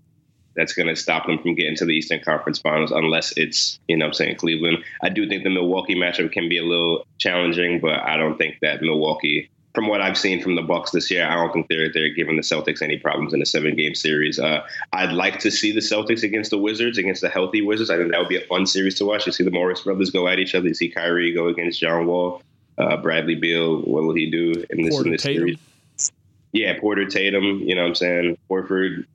[0.55, 3.97] that's going to stop them from getting to the Eastern Conference Finals unless it's, you
[3.97, 4.83] know, what I'm saying Cleveland.
[5.01, 8.57] I do think the Milwaukee matchup can be a little challenging, but I don't think
[8.61, 11.91] that Milwaukee, from what I've seen from the Bucks this year, I don't think they're
[11.91, 14.39] they're giving the Celtics any problems in a seven game series.
[14.39, 14.61] Uh,
[14.93, 17.89] I'd like to see the Celtics against the Wizards, against the healthy Wizards.
[17.89, 19.25] I think that would be a fun series to watch.
[19.25, 20.67] You see the Morris brothers go at each other.
[20.67, 22.41] You see Kyrie go against John Wall.
[22.77, 25.41] Uh, Bradley Beal, what will he do in this, Porter in this Tatum.
[25.41, 26.11] series?
[26.53, 28.37] Yeah, Porter Tatum, you know what I'm saying?
[28.49, 29.05] Horford,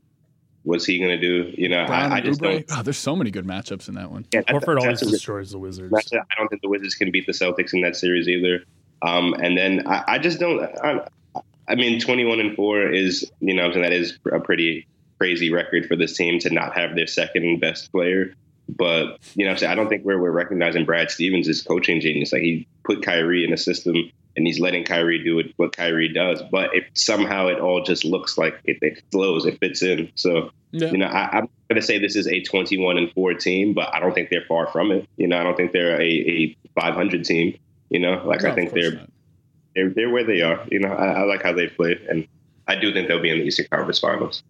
[0.62, 1.52] what's he going to do?
[1.56, 2.52] You know, I, I just Oubre.
[2.66, 2.70] don't.
[2.70, 4.26] Wow, there's so many good matchups in that one.
[4.32, 5.92] Yeah, that- Horford always that's a good destroys the Wizards.
[6.12, 8.62] I don't think the Wizards can beat the Celtics in that series either.
[9.02, 10.62] Um, and then I, I just don't.
[10.82, 11.06] I,
[11.68, 14.86] I mean, 21 and 4 is, you know, I'm saying that is a pretty
[15.18, 18.34] crazy record for this team to not have their second best player.
[18.70, 21.62] But, you know, what I'm saying I don't think we're, we're recognizing Brad Stevens' as
[21.62, 22.32] coaching genius.
[22.32, 23.96] Like, he put Kyrie in a system
[24.36, 26.42] and he's letting Kyrie do it, what Kyrie does.
[26.50, 30.10] But if somehow it all just looks like it, it flows, it fits in.
[30.14, 30.90] So, Yeah.
[30.90, 33.92] you know, I, I'm going to say this is a 21 and 4 team, but
[33.94, 35.08] I don't think they're far from it.
[35.16, 37.58] You know, I don't think they're a, a 500 team.
[37.90, 39.10] You know, like No, I think they're, not.
[39.74, 40.66] they're they're where they are.
[40.70, 42.26] You know, I, I like how they play, and
[42.66, 44.42] I do think they'll be in the Eastern Conference Finals.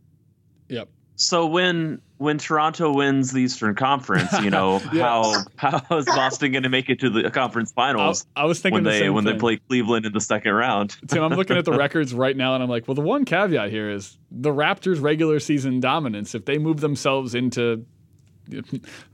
[0.68, 0.88] Yep.
[1.16, 5.02] So when when Toronto wins the Eastern Conference, you know Yeah.
[5.02, 8.74] how how is Boston going to make it to the conference finals I was thinking
[8.74, 10.96] when the they same when they play Cleveland in the second round?
[11.08, 13.70] Tim, I'm looking at the records right now, and I'm like, well, the one caveat
[13.70, 16.34] here is the Raptors' regular season dominance.
[16.36, 17.84] If they move themselves into
[18.48, 18.66] the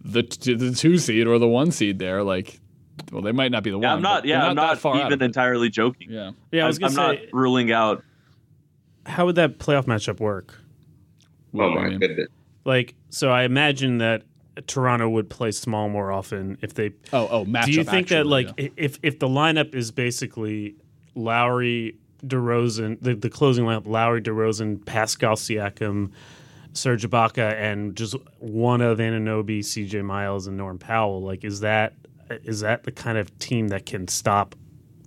[0.03, 2.61] the two seed or the one seed, there, like,
[3.13, 3.97] well, they might not be the Yeah, one.
[3.97, 4.23] I'm not.
[4.23, 6.11] they're Yeah, I'm not far even entirely joking.
[6.11, 8.03] Yeah, Yeah, I was I'm, gonna I'm say, not ruling out.
[9.07, 10.61] how would that playoff matchup work?
[11.53, 12.29] Well, oh my I mean- goodness!
[12.65, 14.23] Like, so I imagine that
[14.67, 16.93] Toronto would play small more often if they.
[17.13, 17.65] Oh, oh, matchup.
[17.67, 18.69] Do you think that like yeah.
[18.77, 20.77] if if the lineup is basically
[21.15, 26.11] Lowry, DeRozan, the, the closing lineup, Lowry, DeRozan, Pascal Siakam,
[26.73, 31.93] Serge Ibaka, and just one of Anunoby, CJ Miles, and Norm Powell, like is that
[32.31, 34.55] is that the kind of team that can stop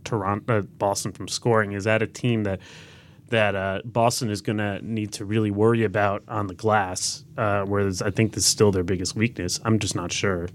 [0.04, 1.74] Toronto, uh, Boston from scoring?
[1.74, 2.60] Is that a team that
[3.30, 7.64] that uh, Boston is going to need to really worry about on the glass, uh,
[7.64, 9.60] whereas I think this is still their biggest weakness.
[9.66, 10.48] I'm just not sure.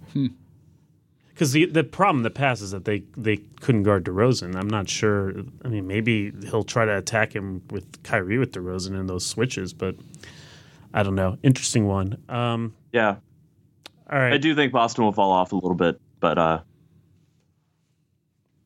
[1.28, 4.56] Because the the problem in the past is that they, they couldn't guard DeRozan.
[4.56, 5.34] I'm not sure.
[5.64, 9.72] I mean, maybe he'll try to attack him with Kyrie with DeRozan in those switches,
[9.72, 9.96] but
[10.94, 11.38] I don't know.
[11.42, 12.22] Interesting one.
[12.28, 13.16] Um, Yeah,
[14.10, 14.34] all right.
[14.34, 16.60] I do think Boston will fall off a little bit, but uh,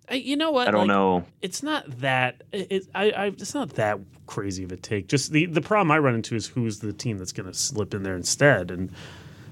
[0.08, 0.68] I- you know what?
[0.68, 1.24] I don't Like, know.
[1.42, 2.44] It's not that.
[2.52, 5.08] It, it- I, I, it's not that crazy of a take.
[5.08, 7.92] Just the the problem I run into is who's the team that's going to slip
[7.94, 8.70] in there instead.
[8.70, 8.92] And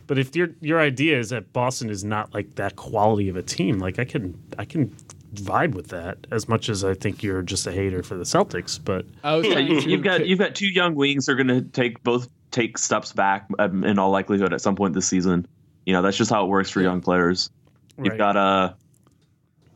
[0.06, 3.42] but if your your idea is that Boston is not like that quality of a
[3.42, 4.94] team, like I can I can
[5.34, 8.78] vibe with that as much as I think you're just a hater for the Celtics.
[8.82, 11.26] But oh, Yeah, you, you've got you've got two young wings.
[11.26, 14.94] They're going to take both take steps back um, in all likelihood at some point
[14.94, 15.46] this season.
[15.86, 17.50] You know that's just how it works for young players.
[17.98, 18.18] You've Right.
[18.18, 18.72] got uh,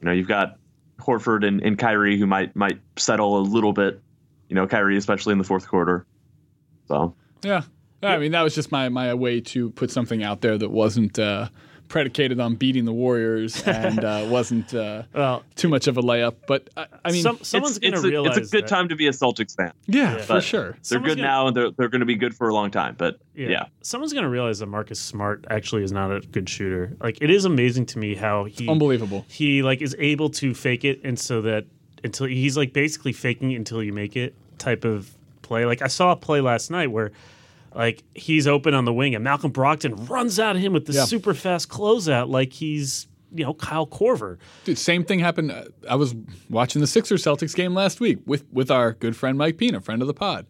[0.00, 0.56] you know, you've got
[0.98, 4.00] Horford and, and Kyrie who might might settle a little bit.
[4.48, 6.06] You know, Kyrie especially in the fourth quarter.
[6.88, 7.14] So
[7.44, 7.62] Yeah.
[8.02, 10.70] Yeah, I mean, that was just my, my way to put something out there that
[10.70, 11.48] wasn't uh,
[11.88, 16.34] predicated on beating the Warriors and uh, wasn't uh, well, too much of a layup.
[16.46, 18.64] But I, I mean, some, someone's it's, going to it's a, realize it's a good
[18.64, 19.72] that- time to be a Celtics fan.
[19.86, 20.22] yeah, Yeah.
[20.22, 20.62] for sure.
[20.72, 22.70] They're Someone's good gonna- now, and they're they're going to be good for a long
[22.70, 22.94] time.
[22.98, 26.96] But yeah, Someone's going to realize that Marcus Smart actually is not a good shooter.
[27.00, 29.24] Like it is amazing to me how he Unbelievable.
[29.28, 31.64] he like is able to fake it and so that
[32.04, 35.10] until he's like basically faking it until you make it type of
[35.42, 35.64] play.
[35.64, 37.12] Like I saw a play last night where
[37.74, 40.92] like he's open on the wing and Malcolm Brogdon runs out of him with the
[40.94, 41.04] Yeah.
[41.04, 44.38] super fast closeout like he's you know Kyle Korver.
[44.64, 45.50] Dude, same thing happened.
[45.52, 46.14] uh, I was
[46.48, 50.00] watching the Sixers Celtics game last week with, with our good friend Mike Pina, friend
[50.00, 50.46] of the pod.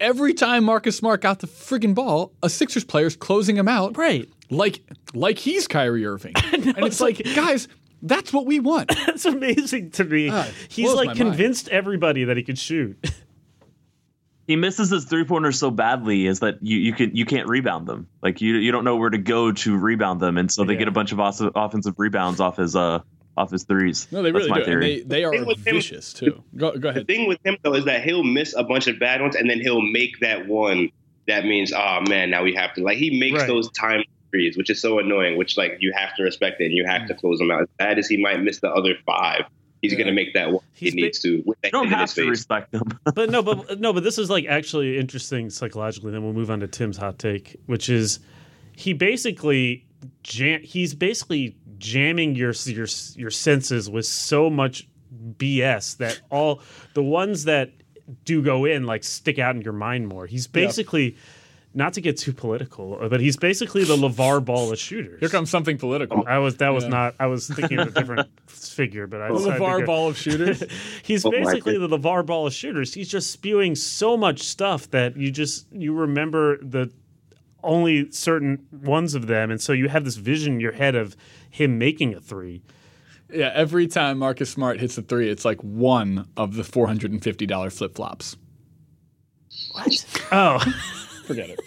[0.00, 3.96] Every time Marcus Smart got the friggin' ball, a Sixers player's closing him out.
[3.96, 4.28] Right.
[4.50, 4.82] Like
[5.14, 6.32] like he's Kyrie Irving.
[6.52, 7.68] and it's like, guys,
[8.02, 8.88] that's what we want.
[9.06, 10.28] That's amazing to me.
[10.28, 11.16] It he's like my mind.
[11.18, 12.98] convinced everybody that he could shoot.
[14.46, 17.86] he misses his three pointers so badly is that you, you can you can't rebound
[17.86, 18.06] them.
[18.22, 20.80] Like you you don't know where to go to rebound them, and so they Yeah.
[20.80, 23.00] get a bunch of off- offensive rebounds off his uh
[23.36, 24.06] off his threes.
[24.12, 24.72] No, they That's really my do.
[24.72, 26.42] And they, they are thing with him- vicious too.
[26.56, 27.06] Go, go ahead.
[27.06, 29.48] The thing with him though is that he'll miss a bunch of bad ones, and
[29.50, 30.90] then he'll make that one
[31.26, 32.82] that means, oh man, now we have to.
[32.82, 33.46] Like he makes Right.
[33.48, 35.36] those time threes, which is so annoying.
[35.38, 37.62] Which like you have to respect it, and you have to close them out.
[37.62, 39.44] As bad as he might miss the other five,
[39.84, 39.98] he's Yeah.
[39.98, 41.42] gonna make that one He's he needs to.
[41.46, 42.28] With that you don't have to face.
[42.30, 42.82] respect them.
[43.14, 46.10] but no, but no, but this is like actually interesting psychologically.
[46.12, 48.18] Then we'll move on to Tim's hot take, which is
[48.76, 49.84] he basically
[50.22, 54.88] jam- he's basically jamming your your your senses with so much
[55.38, 56.60] BS that all
[56.94, 57.70] the ones that
[58.24, 60.26] do go in like stick out in your mind more.
[60.26, 61.16] He's basically.
[61.76, 65.18] Not to get too political, but he's basically the LeVar Ball of shooters.
[65.18, 66.24] Here comes something political.
[66.26, 66.90] I was that was Yeah.
[66.90, 67.14] not.
[67.18, 70.16] I was thinking of a different figure, but I The decided to LeVar ball of
[70.16, 70.62] shooters.
[71.02, 72.94] He's Oh basically the LeVar Ball of shooters.
[72.94, 76.92] He's just spewing so much stuff that you just you remember the
[77.64, 81.16] only certain ones of them, and so you have this vision in your head of
[81.50, 82.62] him making a three.
[83.32, 87.10] yeah, every time Marcus Smart hits a three, it's like one of the four hundred
[87.10, 88.36] and fifty dollar flip flops.
[89.72, 90.04] What?
[90.30, 90.62] Oh
[91.26, 91.60] Forget it.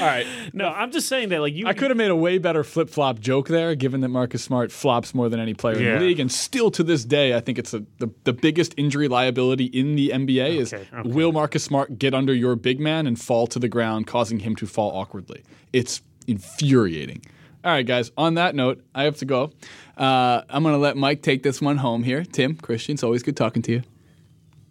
[0.00, 0.26] All right.
[0.52, 1.66] no, I'm just saying that like you.
[1.66, 4.72] I could have made a way better flip flop joke there, given that Marcus Smart
[4.72, 7.58] flops more than any player in the league, and still to this day, I think
[7.58, 11.08] it's a, the the biggest injury liability in the NBA is Okay, okay.
[11.08, 14.56] will Marcus Smart get under your big man and fall to the ground, causing him
[14.56, 15.42] to fall awkwardly?
[15.72, 17.22] It's infuriating.
[17.64, 18.10] All right, guys.
[18.16, 19.52] On that note, I have to go.
[19.96, 22.24] Uh, I'm going to let Mike take this one home here.
[22.24, 23.82] Tim, Christian, it's always good talking to you.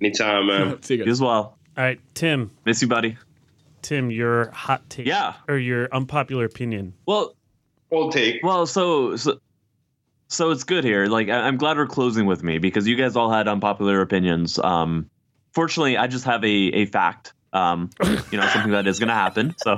[0.02, 0.82] Anytime, man.
[0.84, 1.06] See you guys.
[1.06, 1.12] You guys.
[1.12, 1.58] as well.
[1.78, 2.52] All right, Tim.
[2.66, 3.18] Miss you, buddy.
[3.82, 5.06] Tim, your hot take.
[5.06, 5.34] Yeah.
[5.48, 6.94] Or your unpopular opinion.
[7.06, 7.36] Well,
[7.92, 8.42] Old take.
[8.44, 9.40] well, so so,
[10.30, 11.08] so it's good here.
[11.08, 14.58] Like I, I'm glad we're closing with me because you guys all had unpopular opinions.
[14.60, 15.10] Um,
[15.52, 17.34] fortunately, I just have a a fact.
[17.54, 17.90] Um,
[18.32, 19.56] you know, something that is going to happen.
[19.58, 19.78] So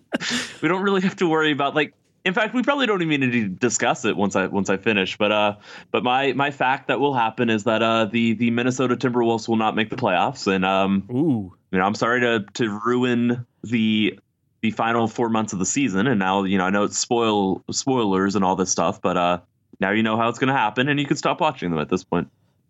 [0.62, 1.94] we don't really have to worry about like.
[2.26, 5.16] In fact, we probably don't even need to discuss it once I once I finish.
[5.16, 5.54] But uh,
[5.92, 9.56] but my my fact that will happen is that uh, the the Minnesota Timberwolves will
[9.56, 11.54] not make the playoffs, and um, Ooh.
[11.70, 14.18] you know, I'm sorry to to ruin the
[14.60, 17.62] the final four months of the season, and now you know I know it's spoil
[17.70, 19.38] spoilers and all this stuff, but uh,
[19.78, 21.90] now you know how it's going to happen, and you can stop watching them at
[21.90, 22.28] this point.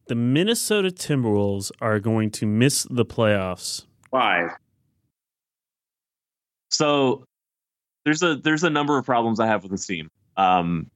[0.08, 3.86] The Minnesota Timberwolves are going to miss the playoffs.
[4.10, 4.50] Why?
[6.68, 7.24] So
[8.06, 10.12] there's a there's a number of problems I have with this team.
[10.36, 10.88] Um,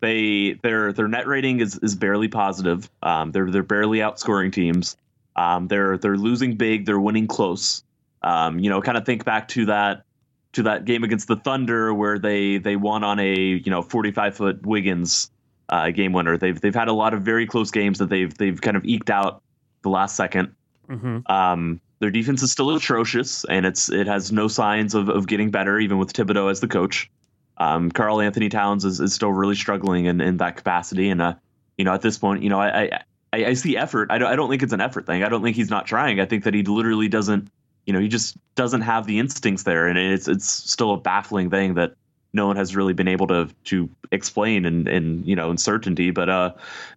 [0.00, 2.90] they their their net rating is is barely positive.
[3.02, 4.96] Um, they're they're barely outscoring teams.
[5.36, 6.86] Um, they're they're losing big.
[6.86, 7.84] They're winning close.
[8.22, 10.04] Um, you know, kind of think back to that
[10.52, 14.34] to that game against the Thunder where they they won on a you know 45
[14.34, 15.30] foot Wiggins
[15.68, 16.38] uh, game winner.
[16.38, 19.10] They've they've had a lot of very close games that they've they've kind of eked
[19.10, 19.42] out
[19.82, 20.54] the last second.
[20.88, 21.30] Mm-hmm.
[21.30, 25.50] Um, their defense is still atrocious, and it's it has no signs of, of getting
[25.50, 27.10] better, even with Thibodeau as the coach.
[27.56, 31.34] Um, Karl-Anthony Towns is, is still really struggling in, in that capacity, and uh,
[31.76, 33.00] you know at this point, you know I
[33.32, 34.10] I, I see effort.
[34.10, 35.22] I don't I don't think it's an effort thing.
[35.24, 36.20] I don't think he's not trying.
[36.20, 37.50] I think that he literally doesn't.
[37.86, 41.50] You know, he just doesn't have the instincts there, and it's it's still a baffling
[41.50, 41.94] thing that
[42.32, 46.10] no one has really been able to to explain and and you know in certainty.
[46.10, 46.52] But uh,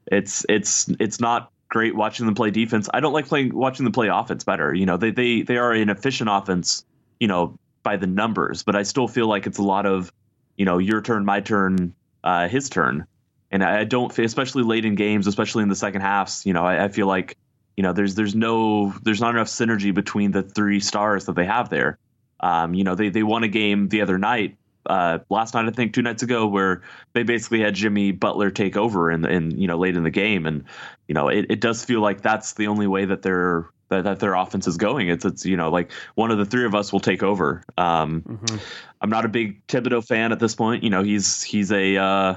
[0.07, 2.87] it's it's it's not great watching them play defense.
[2.93, 4.73] I don't like playing watching them play offense better.
[4.75, 6.85] You know, they they they are an efficient offense.
[7.19, 10.11] You know, by the numbers, but I still feel like it's a lot of
[10.57, 11.93] you know your turn, my turn,
[12.23, 13.05] uh, his turn,
[13.49, 16.45] and I don't, especially late in games, especially in the second halves.
[16.45, 17.37] You know, I, I feel like
[17.77, 21.45] you know there's there's no there's not enough synergy between the three stars that they
[21.45, 21.97] have there.
[22.39, 25.71] Um, you know, they they won a game the other night uh, last night, I
[25.71, 26.81] think two nights ago, where
[27.13, 30.45] they basically had Jimmy Butler take over in, in you know late in the game,
[30.45, 30.63] and
[31.07, 34.19] you know it, it does feel like that's the only way that their that, that
[34.19, 35.09] their offense is going.
[35.09, 37.63] It's it's you know like one of the three of us will take over.
[37.77, 38.57] Um, mm-hmm.
[39.01, 40.83] I'm not a big Thibodeau fan at this point.
[40.83, 42.35] You know he's he's a uh,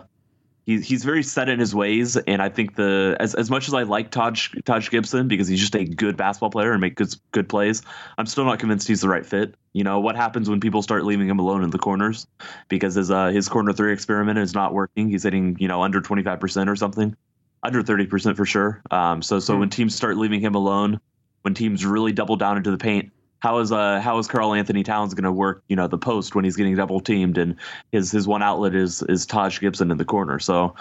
[0.65, 3.75] he's he's very set in his ways, and I think the as as much as
[3.75, 7.15] I like Taj Taj Gibson because he's just a good basketball player and make good
[7.33, 7.83] good plays,
[8.19, 9.55] I'm still not convinced he's the right fit.
[9.73, 12.27] You know what happens when people start leaving him alone in the corners
[12.69, 15.09] because his uh, his corner three experiment is not working.
[15.09, 17.17] He's hitting you know under 25 percent or something,
[17.63, 18.83] under 30 percent for sure.
[18.91, 19.61] Um, so so mm-hmm.
[19.61, 21.01] when teams start leaving him alone,
[21.43, 23.13] when teams really double down into the paint,
[23.45, 26.47] how is uh how is Karl-Anthony Towns going to work you know the post when
[26.47, 27.57] he's getting double teamed and
[27.93, 30.39] his his one outlet is is Taj Gibson in the corner.
[30.39, 30.75] So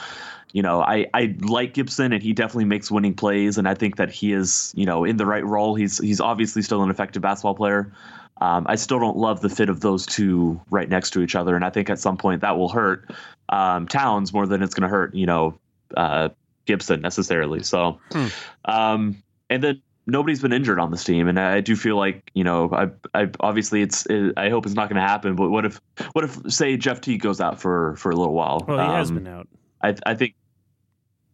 [0.53, 3.97] you know I I like Gibson and he definitely makes winning plays and I think
[3.97, 5.75] that he is you know in the right role.
[5.75, 7.91] He's he's obviously still an effective basketball player.
[8.39, 11.57] Um, I still don't love the fit of those two right next to each other
[11.57, 13.11] and I think at some point that will hurt
[13.49, 15.59] um, Towns more than it's going to hurt you know
[15.97, 16.29] uh,
[16.65, 17.61] Gibson necessarily.
[17.61, 18.27] So hmm.
[18.63, 22.43] um, and then nobody's been injured on this team, and I do feel like you
[22.43, 22.89] know, I,
[23.19, 25.35] I obviously it's it, I hope it's not going to happen.
[25.35, 25.81] But what if
[26.13, 28.63] what if say Jeff T goes out for for a little while?
[28.67, 29.47] Well, he um, has been out.
[29.81, 30.35] I I think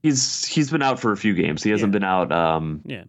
[0.03, 1.63] he's he's been out for a few games.
[1.63, 1.99] He hasn't yeah.
[1.99, 2.32] been out.
[2.32, 3.03] Um, yeah,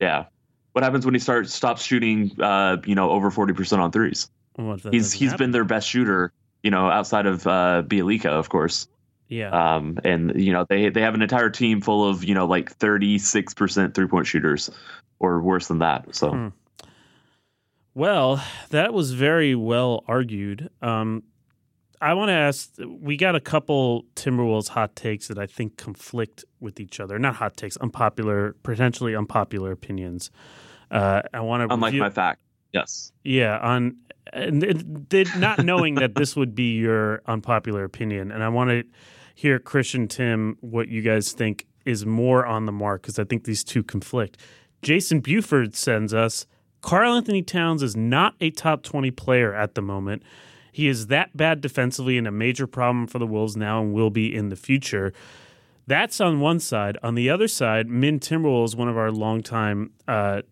[0.00, 0.24] yeah.
[0.72, 2.32] What happens when he starts stops shooting?
[2.40, 4.30] Uh, you know, over forty percent on threes.
[4.58, 5.46] Well, he's he's happen?
[5.46, 6.32] been their best shooter.
[6.62, 8.88] You know, outside of uh, of course.
[9.28, 9.50] Yeah.
[9.50, 12.70] Um, and you know they they have an entire team full of you know like
[12.70, 14.70] thirty six percent three point shooters,
[15.18, 16.14] or worse than that.
[16.14, 16.30] So.
[16.30, 16.48] Hmm.
[17.94, 20.68] Well, that was very well argued.
[20.82, 21.22] Um,
[22.00, 22.70] I want to ask.
[22.78, 27.18] We got a couple Timberwolves hot takes that I think conflict with each other.
[27.18, 30.30] Not hot takes, unpopular, potentially unpopular opinions.
[30.90, 32.40] Uh, I want to unlike review, my fact.
[32.72, 33.12] Yes.
[33.24, 33.58] Yeah.
[33.58, 33.96] On
[34.32, 38.84] and did not knowing that this would be your unpopular opinion, and I want to
[39.36, 43.44] hear Christian Tim what you guys think is more on the mark because I think
[43.44, 44.38] these two conflict.
[44.80, 46.46] Jason Buford sends us
[46.80, 50.22] Karl-Anthony Towns is not a top 20 player at the moment.
[50.72, 54.10] He is that bad defensively and a major problem for the Wolves now and will
[54.10, 55.12] be in the future.
[55.86, 56.96] That's on one side.
[57.02, 60.42] On the other side, Min Timberwolves, one of our longtime uh,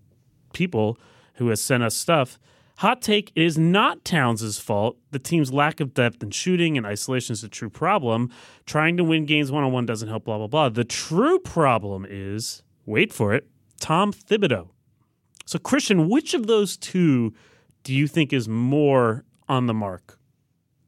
[0.53, 0.99] people
[1.35, 2.39] who has sent us stuff,
[2.79, 4.97] Hot take it is not Towns' fault.
[5.13, 8.31] The team's lack of depth in shooting and isolation is a true problem.
[8.67, 10.69] Trying to win games one on one doesn't help, blah, blah, blah.
[10.71, 13.47] The true problem is, wait for it,
[13.81, 14.69] Tom Thibodeau.
[15.47, 17.33] So, Christian, which of those two
[17.85, 20.19] do you think is more on the mark?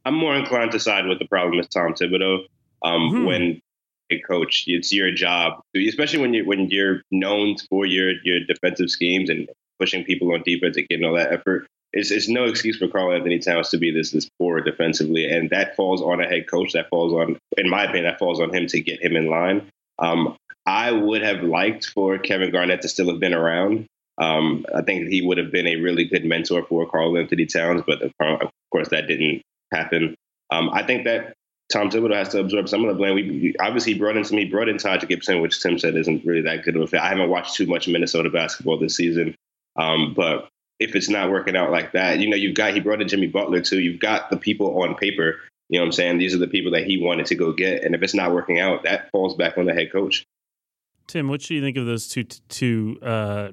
[0.03, 2.39] I'm more inclined to side with the problem is Tom Thibodeau.
[2.83, 3.25] Um, hmm.
[3.25, 3.61] When
[4.09, 8.89] a coach, it's your job, especially when you when you're known for your your defensive
[8.89, 9.47] schemes and
[9.79, 13.39] pushing people on defense and getting all that effort it's, it's no excuse for Karl-Anthony
[13.39, 16.73] Towns to be this this poor defensively, and that falls on a head coach.
[16.73, 19.69] That falls on, in my opinion, that falls on him to get him in line.
[19.99, 20.35] Um,
[20.65, 23.85] I would have liked for Kevin Garnett to still have been around.
[24.17, 28.01] Um, I think he would have been a really good mentor for Karl-Anthony Towns, but
[28.01, 28.11] of
[28.71, 30.15] course that didn't happen.
[30.51, 31.33] Um, I think that
[31.71, 33.15] Tom Thibodeau has to absorb some of the blame.
[33.15, 34.37] We obviously brought in some.
[34.37, 37.01] He brought in Taj Gibson, which Tim said isn't really that good of a fit.
[37.01, 39.35] I haven't watched too much Minnesota basketball this season,
[39.75, 40.47] um, but
[40.79, 42.19] if it's not working out like that.
[42.19, 43.79] You know, you've got he brought in Jimmy Butler too.
[43.79, 45.37] You've got the people on paper.
[45.69, 46.17] You know what I'm saying?
[46.17, 48.59] These are the people that he wanted to go get, and if it's not working
[48.59, 50.25] out, that falls back on the head coach.
[51.07, 52.23] Tim, what do you think of those two?
[52.23, 53.49] Two, uh,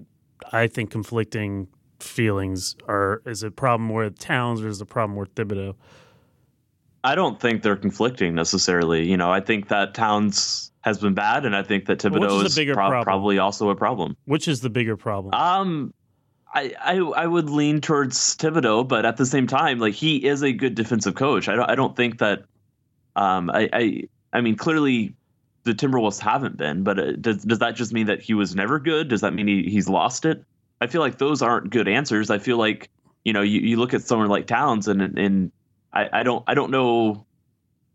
[0.52, 1.68] I think conflicting
[2.00, 2.76] feelings.
[2.86, 5.74] Are is it a problem with Towns or is it a problem with Thibodeau?
[7.02, 9.06] I don't think they're conflicting necessarily.
[9.06, 12.40] You know, I think that Towns has been bad, and I think that Thibodeau well,
[12.40, 14.16] is, is pro- probably also a problem.
[14.24, 15.34] Which is the bigger problem?
[15.34, 15.92] Um,
[16.54, 20.42] I, I, I would lean towards Thibodeau, but at the same time, like he is
[20.42, 21.48] a good defensive coach.
[21.48, 22.44] I don't I don't think that.
[23.16, 24.02] Um, I, I
[24.32, 25.14] I mean clearly
[25.64, 28.78] the Timberwolves haven't been, but uh, does does that just mean that he was never
[28.78, 29.08] good?
[29.08, 30.44] Does that mean he, he's lost it?
[30.80, 32.30] I feel like those aren't good answers.
[32.30, 32.90] I feel like
[33.24, 35.52] you know you, you look at someone like Towns and and
[35.92, 37.26] I, I don't I don't know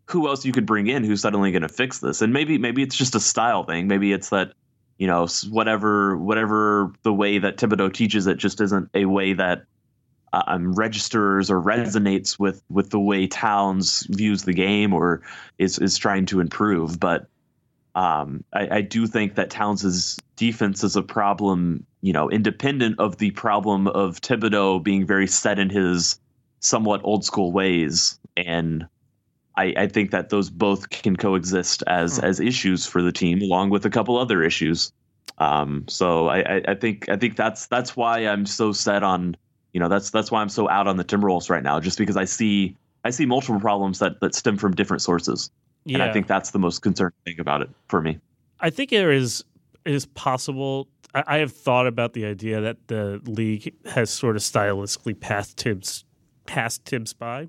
[0.06, 2.20] who else you could bring in who's suddenly going to fix this.
[2.20, 3.86] And maybe maybe it's just a style thing.
[3.86, 4.52] Maybe it's that
[5.00, 9.64] you know whatever whatever the way that Thibodeau teaches it just isn't a way that
[10.34, 15.22] uh, um, registers or resonates with with the way Towns views the game or
[15.58, 17.00] is is trying to improve.
[17.00, 17.26] But
[17.94, 23.16] um, I, I, do think that Towns' defense is a problem, you know, independent of
[23.16, 26.20] the problem of Thibodeau being very set in his
[26.60, 28.20] somewhat old school ways.
[28.36, 28.86] And
[29.60, 32.24] I, I think that those both can coexist as hmm.
[32.24, 34.92] as issues for the team, along with a couple other issues.
[35.38, 39.36] Um, so I, I think I think that's that's why I'm so set on
[39.72, 42.16] you know that's that's why I'm so out on the Timberwolves right now, just because
[42.16, 45.50] I see I see multiple problems that that stem from different sources,
[45.84, 45.94] yeah.
[45.94, 48.18] and I think that's the most concerning thing about it for me.
[48.60, 49.44] I think there is
[49.84, 50.88] it is possible.
[51.14, 55.60] I, I have thought about the idea that the league has sort of stylistically passed
[55.60, 56.04] Thibs
[56.46, 57.48] passed Thibs by.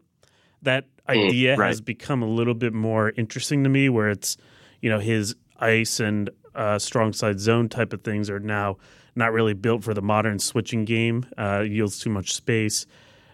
[0.62, 1.68] That mm, idea mm, right.
[1.68, 4.38] has become a little bit more interesting to me, where it's
[4.82, 8.78] you know his ice and uh, strong side zone type of things are now
[9.16, 11.26] not really built for the modern switching game.
[11.38, 12.86] Uh, yields too much space.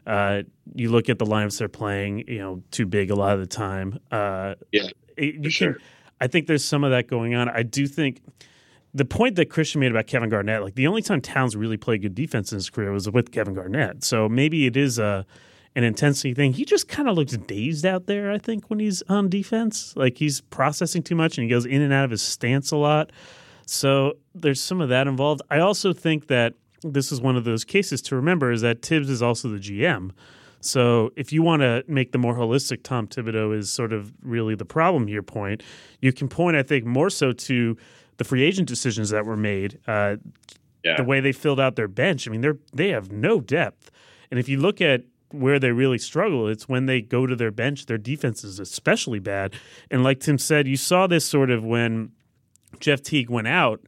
[0.06, 3.40] Uh, you look at the lineups they're playing, you know, too big a lot of
[3.40, 4.00] the time.
[4.12, 5.50] Uh, yeah, you can.
[5.50, 5.78] Sure.
[6.20, 7.50] I think there's some of that going on.
[7.50, 8.22] I do think
[8.94, 12.02] the point that Christian made about Kevin Garnett, like the only time Towns really played
[12.02, 14.04] good defense in his career was with Kevin Garnett.
[14.04, 15.26] So maybe it is a
[15.78, 16.54] an intensity thing.
[16.54, 18.32] He just kind of looks dazed out there.
[18.32, 21.84] I think when he's on defense, like he's processing too much and he goes in
[21.84, 23.12] and out of his stance a lot.
[23.68, 25.44] So there's some of that involved.
[25.52, 29.08] I also think that this is one of those cases to remember is that Thibs
[29.08, 30.14] is also the GM.
[30.62, 34.56] So if you want to make the more holistic Tom Thibodeau is sort of really
[34.56, 35.62] the problem here point,
[36.02, 37.78] you can point, I think, more so to
[38.18, 40.16] the free agent decisions that were made, uh,
[40.84, 40.98] yeah.
[40.98, 42.28] the way they filled out their bench.
[42.28, 43.92] I mean, they're they have no depth,
[44.32, 47.52] and if you look at where they really struggle, it's when they go to their
[47.52, 49.56] bench, their defense is especially bad.
[49.92, 52.12] And like Tim said, you saw this sort of when
[52.80, 53.82] Jeff Teague went out,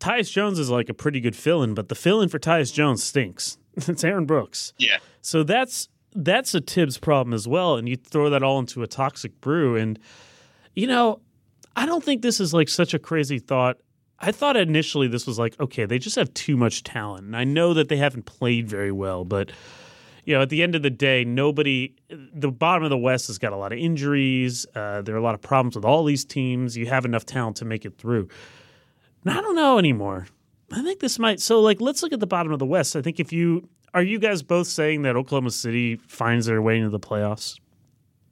[0.00, 3.58] Tyus Jones is like a pretty good fill-in, but the fill-in for Tyus Jones stinks.
[3.76, 4.72] it's Aaron Brooks.
[4.78, 4.98] Yeah.
[5.20, 8.86] So that's that's a Thibs problem as well, and you throw that all into a
[8.86, 9.76] toxic brew.
[9.76, 9.98] And
[10.74, 11.20] you know,
[11.76, 13.78] I don't think this is like such a crazy thought.
[14.18, 17.44] I thought initially this was like, okay, they just have too much talent, and I
[17.44, 19.52] know that they haven't played very well, but
[20.30, 23.36] you know, at the end of the day, nobody, the bottom of the West has
[23.36, 24.64] got a lot of injuries.
[24.76, 26.76] Uh, there are a lot of problems with all these teams.
[26.76, 28.28] You have enough talent to make it through.
[29.24, 30.28] And I don't know anymore.
[30.70, 31.40] I think this might.
[31.40, 32.94] So, like, let's look at the bottom of the West.
[32.94, 36.76] I think if you are you guys both saying that Oklahoma City finds their way
[36.76, 37.58] into the playoffs?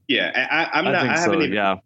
[0.06, 0.94] Yeah, I, am not.
[0.94, 1.52] I, I haven't so, even.
[1.52, 1.78] Yeah.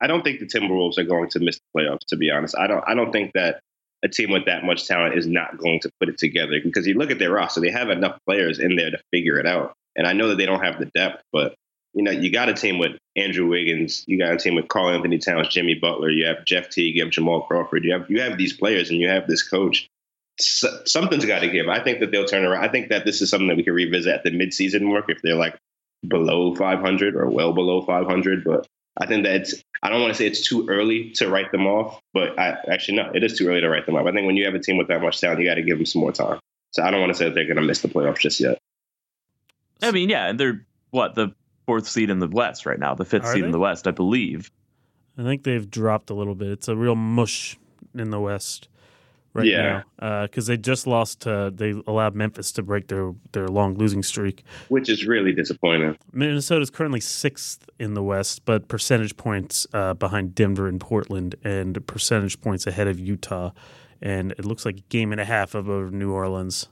[0.00, 2.06] I don't think the Timberwolves are going to miss the playoffs.
[2.08, 2.82] To be honest, I don't.
[2.86, 3.60] I don't think that
[4.06, 6.94] a team with that much talent is not going to put it together because you
[6.94, 9.74] look at their roster, they have enough players in there to figure it out.
[9.96, 11.54] And I know that they don't have the depth, but
[11.92, 15.18] you know, you got a team with Andrew Wiggins, you got a team with Karl-Anthony
[15.18, 18.38] Towns, Jimmy Butler, you have Jeff Teague, you have Jamal Crawford, you have you have
[18.38, 19.88] these players, and you have this coach.
[20.38, 21.68] So, something's got to give.
[21.68, 22.62] I think that they'll turn around.
[22.62, 25.22] I think that this is something that we can revisit at the midseason mark if
[25.22, 25.56] they're like
[26.06, 28.44] below 500 or well below 500.
[28.44, 28.66] But
[28.98, 31.66] I think that it's, I don't want to say it's too early to write them
[31.66, 34.06] off, but I actually, no, it is too early to write them off.
[34.06, 35.76] I think when you have a team with that much talent, you got to give
[35.76, 36.40] them some more time.
[36.70, 38.58] So I don't want to say that they're going to miss the playoffs just yet.
[39.82, 41.34] I mean, yeah, and they're what the
[41.66, 43.46] fourth seed in the West right now, the fifth Are seed they?
[43.46, 44.50] in the West, I believe.
[45.18, 46.48] I think they've dropped a little bit.
[46.48, 47.58] It's a real mush
[47.94, 48.68] in the West
[49.36, 49.82] right yeah.
[49.98, 51.20] now because uh, they just lost.
[51.22, 55.96] To, they allowed Memphis to break their their long losing streak, which is really disappointing.
[56.12, 61.36] Minnesota is currently sixth in the West, but percentage points uh, behind Denver and Portland,
[61.44, 63.50] and percentage points ahead of Utah,
[64.00, 66.68] and it looks like a game and a half above New Orleans.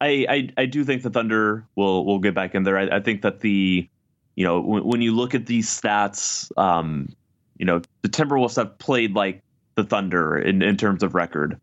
[0.00, 2.78] I, I, I do think the Thunder will will get back in there.
[2.78, 3.88] I, I think that the
[4.36, 7.08] you know when, when you look at these stats, um,
[7.56, 9.42] you know the Timberwolves have played like
[9.78, 11.58] the Thunder in, in terms of record,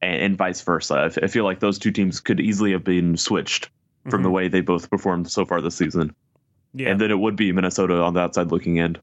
[0.00, 1.12] and, and vice versa.
[1.22, 4.10] I, feel like those two teams could easily have been switched mm-hmm.
[4.10, 4.36] from the mm-hmm.
[4.36, 6.14] way they both performed so far this season.
[6.72, 6.88] Yeah.
[6.88, 8.96] And then it would be Minnesota on the outside looking in.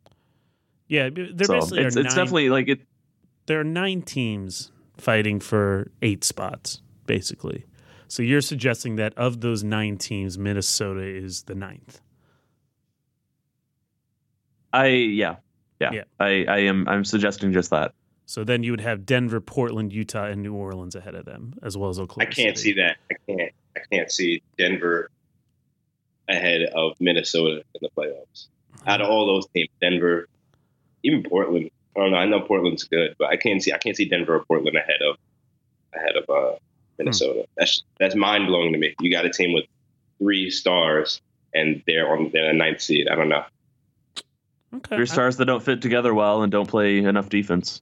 [0.87, 2.81] Yeah, there so basically it's, it's nine, definitely like it.
[3.45, 7.65] There are nine teams fighting for eight spots, basically.
[8.07, 12.01] So you're suggesting that of those nine teams, Minnesota is the ninth.
[14.73, 15.37] I yeah
[15.79, 16.03] yeah, yeah.
[16.19, 17.93] I I am I'm suggesting just that.
[18.25, 21.77] So then you would have Denver, Portland, Utah, and New Orleans ahead of them, as
[21.77, 22.29] well as Oklahoma.
[22.29, 22.71] I can't City.
[22.71, 22.97] see that.
[23.11, 23.51] I can't.
[23.75, 25.09] I can't see Denver
[26.27, 28.47] ahead of Minnesota in the playoffs.
[28.87, 30.27] Out of all those teams, Denver,
[31.03, 31.69] even Portland.
[31.95, 32.17] I don't know.
[32.17, 33.73] I know Portland's good, but I can't see.
[33.73, 35.17] I can't see Denver or Portland ahead of
[35.93, 36.57] ahead of uh,
[36.97, 37.45] Minnesota.
[37.57, 38.95] That's that's mind blowing to me.
[38.99, 39.65] You got a team with
[40.19, 41.21] three stars
[41.53, 43.07] and they're on they're the ninth seed.
[43.07, 43.43] I don't know.
[44.73, 44.97] Okay.
[44.97, 47.81] Three stars that don't fit together well and don't play enough defense.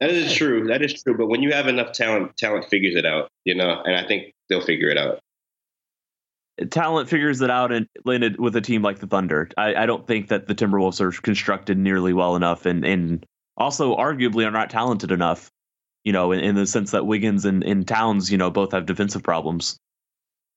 [0.00, 0.66] That is true.
[0.66, 1.16] That is true.
[1.16, 3.82] But when you have enough talent, talent figures it out, you know.
[3.84, 5.20] And I think they'll figure it out.
[6.70, 9.48] Talent figures it out and landed with a team like the Thunder.
[9.56, 13.26] I, I don't think that the Timberwolves are constructed nearly well enough, and and
[13.56, 15.50] also arguably are not talented enough.
[16.04, 18.86] You know, in, in the sense that Wiggins and, and Towns, you know, both have
[18.86, 19.76] defensive problems.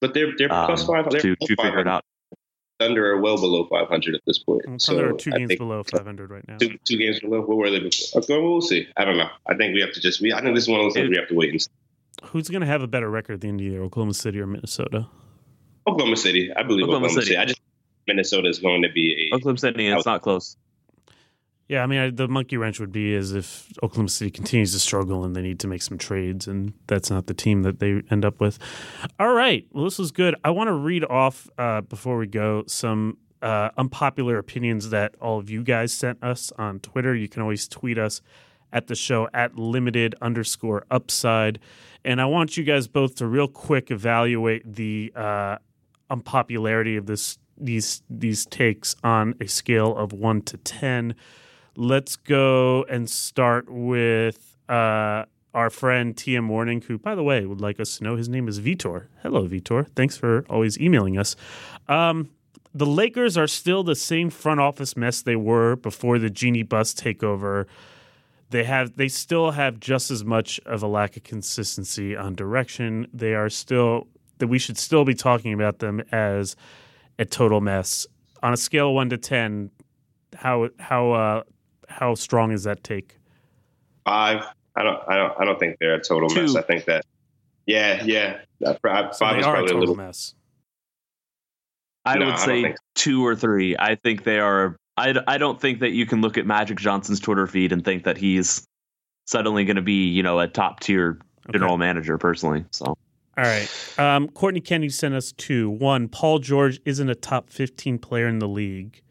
[0.02, 1.10] But they're they're um, plus five.
[1.10, 2.04] They're to, plus to figure it out.
[2.80, 4.62] Thunder are well below 500 at this point.
[4.66, 6.58] Well, so Thunder are two I games think below 500 right now.
[6.58, 7.42] Two, two games below.
[7.42, 8.22] What were they before?
[8.22, 8.88] Okay, well, we'll see.
[8.96, 9.30] I don't know.
[9.48, 10.22] I think we have to just.
[10.22, 11.70] We, I think this is one of those things we have to wait and see.
[12.24, 14.40] Who's going to have a better record at the end of the year, Oklahoma City
[14.40, 15.08] or Minnesota?
[15.88, 16.52] Oklahoma City.
[16.56, 17.36] I believe Oklahoma Oklahoma, City.
[17.36, 17.38] City.
[17.38, 17.62] I just
[18.08, 19.36] Minnesota is going to be a.
[19.36, 20.56] Oklahoma City, it's not close.
[21.70, 24.80] Yeah, I mean, I, the monkey wrench would be as if Oklahoma City continues to
[24.80, 28.02] struggle and they need to make some trades, and that's not the team that they
[28.10, 28.58] end up with.
[29.20, 30.34] All right, well, this was good.
[30.44, 35.38] I want to read off uh, before we go some uh, unpopular opinions that all
[35.38, 37.14] of you guys sent us on Twitter.
[37.16, 38.22] You can always tweet us
[38.74, 41.60] at the show at limited underscore upside,
[42.04, 45.58] and I want you guys both to real quick evaluate the uh,
[46.10, 51.14] unpopularity of this these these takes on a scale of one to ten
[51.80, 55.24] let's go and start with uh,
[55.54, 58.50] our friend TM Warning, who, by the way, would like us to know his name
[58.50, 59.08] is Vitor.
[59.24, 59.88] Hello, Vitor.
[59.96, 61.38] Thanks for always emailing us.
[61.88, 62.32] Um,
[62.74, 66.94] the Lakers are still the same front office mess they were before the Jeanie Buss
[66.94, 67.66] takeover.
[68.50, 73.08] They have they still have just as much of a lack of consistency on direction.
[73.14, 74.08] They are still
[74.40, 76.58] that we should still be talking about them as
[77.18, 78.06] a total mess.
[78.44, 79.72] On a scale of one to ten,
[80.36, 81.44] how how uh,
[81.90, 83.18] how strong is that take?
[84.06, 84.46] Five.
[84.76, 85.00] I don't.
[85.08, 85.34] I don't.
[85.42, 86.44] I don't think they're a total Two.
[86.44, 86.56] mess.
[86.56, 87.04] I think that.
[87.66, 88.04] Yeah.
[88.04, 88.40] Yeah.
[88.66, 89.96] Uh, Five So they is are a probably a total little.
[89.96, 90.34] mess.
[92.06, 93.76] I No, would don't say think two or three.
[93.78, 94.78] I think they are.
[94.98, 98.04] I, I don't think that you can look at Magic Johnson's Twitter feed and think
[98.04, 98.66] that he's
[99.28, 101.20] suddenly going to be, you know, a top tier
[101.54, 102.66] general manager personally.
[102.72, 102.96] So All
[103.38, 103.70] right.
[103.98, 105.70] Um, Courtney Kennedy sent us two.
[105.70, 109.02] One, Paul George isn't a top 15 player in the league.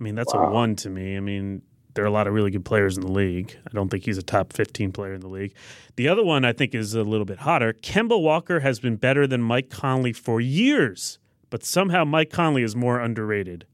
[0.00, 1.16] I mean, that's a one to me.
[1.16, 1.62] I mean,
[1.94, 3.56] there are a lot of really good players in the league.
[3.66, 5.52] I don't think he's a top 15 player in the league.
[5.96, 7.72] The other one I think is a little bit hotter.
[7.74, 11.18] Kemba Walker has been better than Mike Conley for years,
[11.50, 13.66] but somehow Mike Conley is more underrated.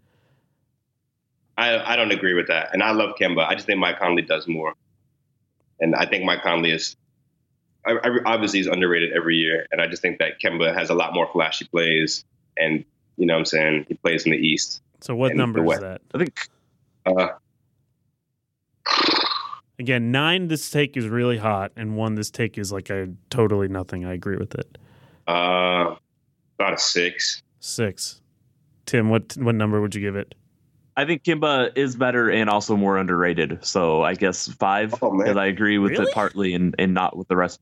[1.59, 2.71] I, I don't agree with that.
[2.73, 3.47] And I love Kemba.
[3.47, 4.75] I just think Mike Conley does more.
[5.81, 6.97] And I think Mike Conley is
[7.87, 9.67] I- I- obviously he's underrated every year.
[9.71, 12.25] And I just think that Kemba has a lot more flashy plays.
[12.57, 12.85] And
[13.17, 13.87] you know what I'm saying?
[13.89, 14.83] He plays in the East.
[15.01, 16.01] So what number the is that?
[16.15, 16.49] I think
[17.05, 17.29] Uh,
[19.79, 23.69] Again, nine this take is really hot, and one this take is like a totally
[23.69, 24.07] nothing.
[24.07, 24.79] I agree with it.
[25.27, 25.95] uh,
[26.59, 27.43] about a six.
[27.61, 28.23] Six.
[28.87, 30.35] Tim, what what number would you give it?
[30.97, 33.63] I think Kemba is better and also more underrated.
[33.67, 34.95] So I guess five.
[35.03, 35.25] Oh, man.
[35.27, 36.05] Because I agree with Really?
[36.05, 37.61] it partly and, and not with the rest.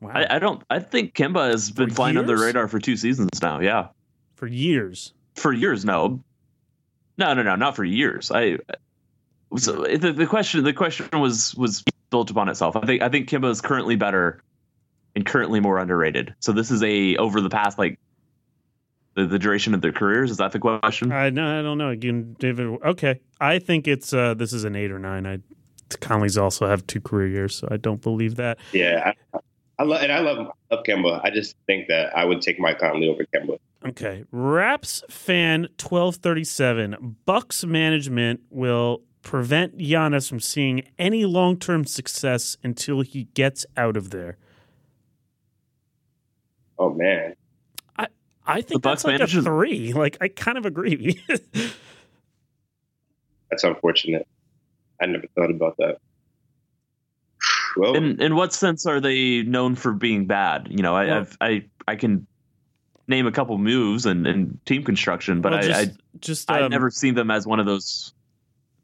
[0.00, 0.12] Wow.
[0.14, 0.62] I, I don't.
[0.70, 3.58] I think Kemba has been For flying under the radar for two seasons now.
[3.58, 3.88] Yeah,
[4.36, 5.14] For years.
[5.34, 5.84] for years.
[5.84, 6.22] No,
[7.18, 8.30] no, no, no, not for years.
[8.30, 8.58] I.
[9.56, 12.76] So the, the question the question was was built upon itself.
[12.76, 14.42] I think I think Kemba is currently better
[15.16, 16.34] and currently more underrated.
[16.40, 17.98] So this is a over the past like
[19.14, 20.30] the, the duration of their careers.
[20.30, 21.12] Is that the question?
[21.12, 21.88] I no, I don't know.
[21.88, 22.78] Again, David.
[22.84, 25.26] Okay, I think it's uh, this is an eight or nine.
[25.26, 25.38] I
[25.96, 28.58] Conley's also have two career years, so I don't believe that.
[28.72, 29.12] Yeah.
[29.34, 29.38] I,
[29.78, 31.20] I love and I love, love Kemba.
[31.22, 33.58] I just think that I would take Mike Conley over Kemba.
[33.86, 37.16] Okay, Raps fan twelve thirty seven.
[37.24, 43.96] Bucks management will prevent Giannis from seeing any long term success until he gets out
[43.96, 44.36] of there.
[46.78, 47.34] Oh man.
[47.96, 48.06] I
[48.46, 49.92] I think Bucks that's like a three.
[49.94, 51.22] Like I kind of agree.
[53.50, 54.28] That's unfortunate.
[55.00, 55.96] I never thought about that.
[57.78, 60.68] Well, In in what sense are they known for being bad?
[60.70, 62.26] You know, I Well- I've, I I can
[63.08, 66.64] name a couple moves and, and team construction, but Well, I, just, I just I've
[66.64, 68.12] um, never seen them as one of those.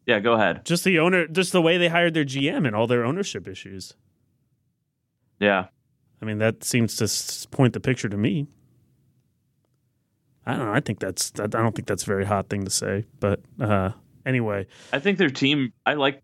[0.06, 0.64] Yeah, go ahead.
[0.64, 3.94] just the owner, just the way they hired their GM and all their ownership issues.
[5.40, 5.66] Yeah,
[6.20, 8.46] I mean, that seems to point the picture to me.
[10.46, 10.72] I don't know.
[10.72, 11.32] I think that's.
[11.38, 13.90] I don't think that's a very hot thing to say, but uh,
[14.26, 15.72] anyway, I think their team.
[15.86, 16.22] I like,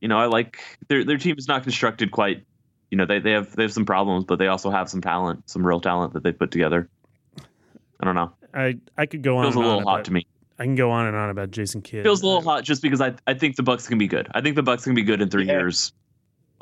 [0.00, 0.58] you know, I like
[0.88, 2.44] their their team is not constructed quite.
[2.90, 5.48] You know, they they have they have some problems, but they also have some talent,
[5.48, 6.88] some real talent that they put together.
[8.00, 8.32] I don't know.
[8.54, 9.44] I I could go on.
[9.44, 10.26] Feels a and little on hot about, to me.
[10.58, 12.02] I can go on and on about Jason Kidd.
[12.04, 14.28] Feels a little hot just because I I think the Bucks can be good.
[14.34, 15.58] I think the Bucks can be good in three Yeah.
[15.58, 15.92] years.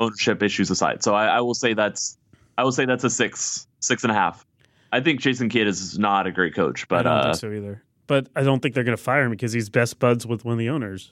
[0.01, 1.01] ownership issues aside.
[1.03, 2.17] So I, I will say that's
[2.57, 4.45] I will say that's a six, six and a half.
[4.91, 7.51] I think Jason Kidd is not a great coach, but I don't uh, think so
[7.51, 7.83] either.
[8.07, 10.51] But I don't think they're going to fire him because he's best buds with one
[10.53, 11.11] of the owners.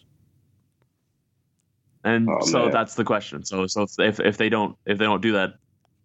[2.04, 2.72] and Oh, so man.
[2.72, 3.44] that's the question.
[3.46, 5.54] So so if if they don't if they don't do that,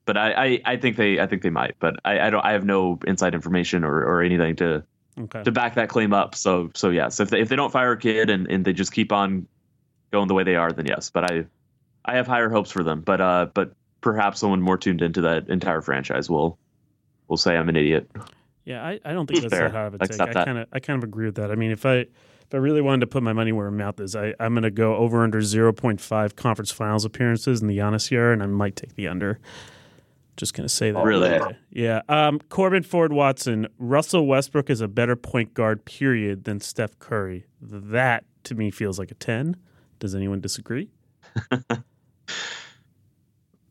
[0.08, 2.52] but I I, I think they I think they might, but I, I don't I
[2.52, 4.82] have no inside information or, or anything to
[5.20, 5.42] Okay.
[5.42, 6.34] to back that claim up.
[6.34, 8.92] So so yes, if they if they don't fire a kid and, and they just
[8.92, 9.46] keep on
[10.12, 11.10] going the way they are, then yes.
[11.10, 11.44] But I
[12.04, 13.02] I have higher hopes for them.
[13.02, 16.56] But uh but perhaps someone more tuned into that entire franchise will
[17.26, 18.08] will say I'm an idiot.
[18.64, 19.68] Yeah, I, I don't think that's Fair.
[19.68, 20.20] that hard of a take.
[20.20, 21.50] I kind of I kind of agree with that.
[21.50, 23.98] I mean, if I if I really wanted to put my money where my mouth
[24.00, 27.66] is, I I'm going to go over under zero point five conference finals appearances in
[27.66, 29.40] the Giannis year, and I might take the under.
[30.38, 31.04] Just going to say that.
[31.04, 31.36] Really?
[31.70, 32.00] Yeah.
[32.08, 37.44] Um, Corbin Ford Watson, Russell Westbrook is a better point guard, period, than Steph Curry.
[37.60, 39.56] That to me feels like a ten.
[39.98, 40.90] Does anyone disagree?
[41.50, 41.82] I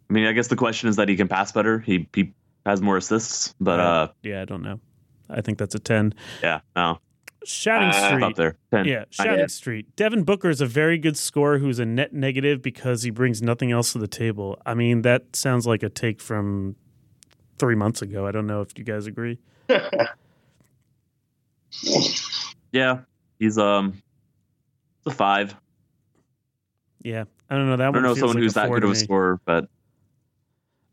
[0.10, 1.80] mean, I guess the question is that he can pass better.
[1.80, 2.34] He he
[2.66, 4.82] has more assists, but uh Yeah, I don't know.
[5.30, 6.14] I think that's a ten.
[6.44, 7.00] yeah, no.
[7.48, 8.24] Shouting Uh, Street.
[8.24, 8.58] Up there.
[8.72, 8.86] 10.
[8.86, 9.96] Yeah, I- Shouting Street.
[9.96, 13.72] Devin Booker is a very good scorer who's a net negative because he brings nothing
[13.72, 14.62] else to the table.
[14.66, 16.76] I mean, that sounds like a take from
[17.58, 18.28] three months ago.
[18.28, 19.40] I don't know if you guys agree.
[22.72, 23.00] Yeah,
[23.40, 24.02] he's um,
[25.06, 25.56] it's a five.
[27.02, 27.78] Yeah, I don't know.
[27.78, 29.68] That I don't know someone like who's that good of a scorer, but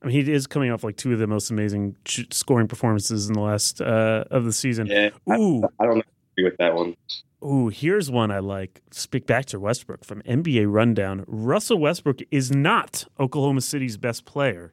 [0.02, 3.26] I mean, he is coming off like two of the most amazing ch- scoring performances
[3.28, 4.86] in the last uh, of the season.
[4.86, 6.04] Yeah, I, Ooh, I don't
[6.36, 6.96] agree with that one.
[7.44, 7.68] ooh.
[7.68, 8.82] Here's one I like.
[8.90, 11.24] Speak back to Westbrook from NBA Rundown.
[11.26, 14.72] Russell Westbrook is not Oklahoma City's best player.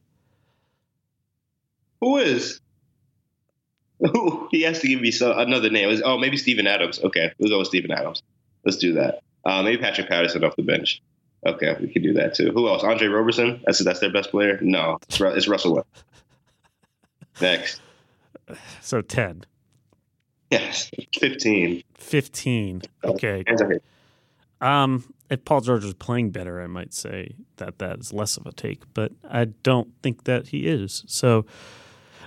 [2.02, 2.60] Who is?
[4.00, 4.48] Who?
[4.52, 5.90] He has to give me some, another name.
[5.90, 7.00] Is- Oh, maybe Steven Adams.
[7.04, 8.24] Okay, we'll go with Steven Adams.
[8.66, 9.20] Let's do that.
[9.46, 11.02] Uh, maybe Patrick Patterson off the bench.
[11.46, 12.52] Okay, we could do that too.
[12.52, 12.84] Who else?
[12.84, 13.62] Andre Roberson.
[13.66, 14.60] That's that's their best player.
[14.62, 15.76] No, it's, it's Russell.
[15.76, 16.06] Westbrook.
[17.42, 17.82] Next,
[18.82, 19.46] So ten.
[20.52, 21.84] Yes, fifteen.
[21.96, 22.82] 15.
[23.04, 23.44] Okay.
[23.48, 23.82] Hands up here.
[24.60, 28.46] Um, if Paul George was playing better, I might say that that is less of
[28.46, 31.04] a take, but I don't think that he is.
[31.08, 31.46] So,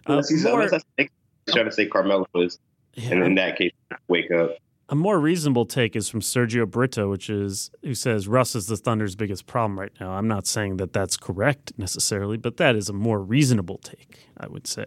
[0.07, 0.83] uh, he's, more, unless
[1.49, 2.59] trying to say Carmelo is,
[2.97, 3.73] and in that case,
[4.09, 4.57] wake up.
[4.89, 8.77] a more reasonable take is from Sergio Brito, which is who says Russ is the
[8.77, 10.13] Thunder's biggest problem right now.
[10.13, 14.47] I'm not saying that that's correct necessarily, but that is a more reasonable take, I
[14.49, 14.87] would say.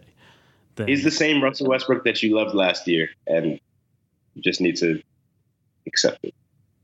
[0.78, 3.60] Than, He's the same Russell Westbrook that you loved last year, and
[4.34, 5.02] you just need to
[5.86, 6.34] accept it.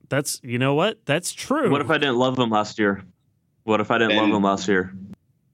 [0.08, 0.98] that's you know what?
[1.06, 1.70] That's true.
[1.70, 3.02] what if I didn't love him last year?
[3.62, 4.92] What if I didn't love him last year?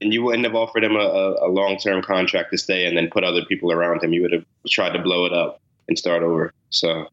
[0.00, 2.96] and you wouldn't have offered him a, a, a long term contract to stay and
[2.96, 4.12] then put other people around him.
[4.12, 6.52] You would have tried to blow it up and start over.
[6.70, 7.06] So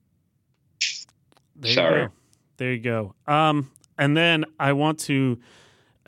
[1.57, 2.01] There Sorry.
[2.01, 2.13] You go.
[2.57, 3.15] There you go.
[3.28, 5.39] Um, and then I want to.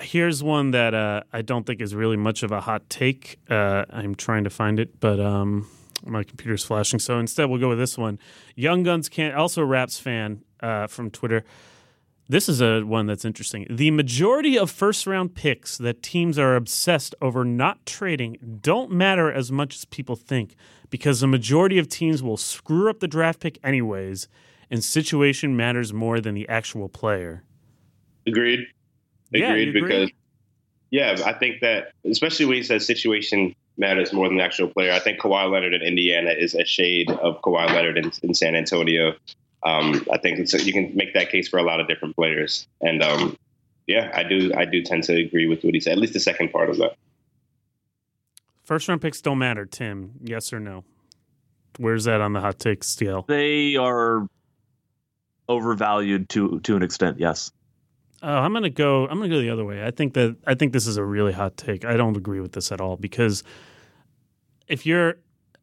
[0.01, 3.39] Here's one that uh, I don't think is really much of a hot take.
[3.49, 5.67] Uh, I'm trying to find it, but um,
[6.05, 6.99] my computer's flashing.
[6.99, 8.19] So instead, we'll go with this one.
[8.55, 9.35] Young Guns can't.
[9.35, 11.43] Also, Raps fan uh, from Twitter.
[12.27, 13.65] This is a one that's interesting.
[13.69, 19.31] The majority of first round picks that teams are obsessed over not trading don't matter
[19.31, 20.55] as much as people think
[20.91, 24.27] because the majority of teams will screw up the draft pick anyways,
[24.69, 27.43] and situation matters more than the actual player.
[28.27, 28.59] agreed.
[29.31, 29.81] Yeah, Agreed you agree?
[29.81, 30.11] because
[30.91, 34.91] yeah, I think that especially when he says situation matters more than the actual player.
[34.91, 38.55] I think Kawhi Leonard in Indiana is a shade of Kawhi Leonard in, in San
[38.55, 39.13] Antonio.
[39.63, 42.67] Um, I think it's, you can make that case for a lot of different players,
[42.81, 43.37] and um,
[43.87, 44.51] yeah, I do.
[44.55, 45.93] I do tend to agree with what he said.
[45.93, 46.95] At least the second part of that.
[48.63, 50.11] First round picks don't matter, Tim.
[50.23, 50.83] Yes or no?
[51.77, 53.25] Where's that on the hot take scale?
[53.27, 54.27] They are
[55.49, 57.19] overvalued to to an extent.
[57.19, 57.51] Yes.
[58.21, 59.07] Oh, I'm gonna go.
[59.07, 59.85] I'm gonna go the other way.
[59.85, 61.85] I think that I think this is a really hot take.
[61.85, 63.43] I don't agree with this at all because
[64.67, 65.15] if you're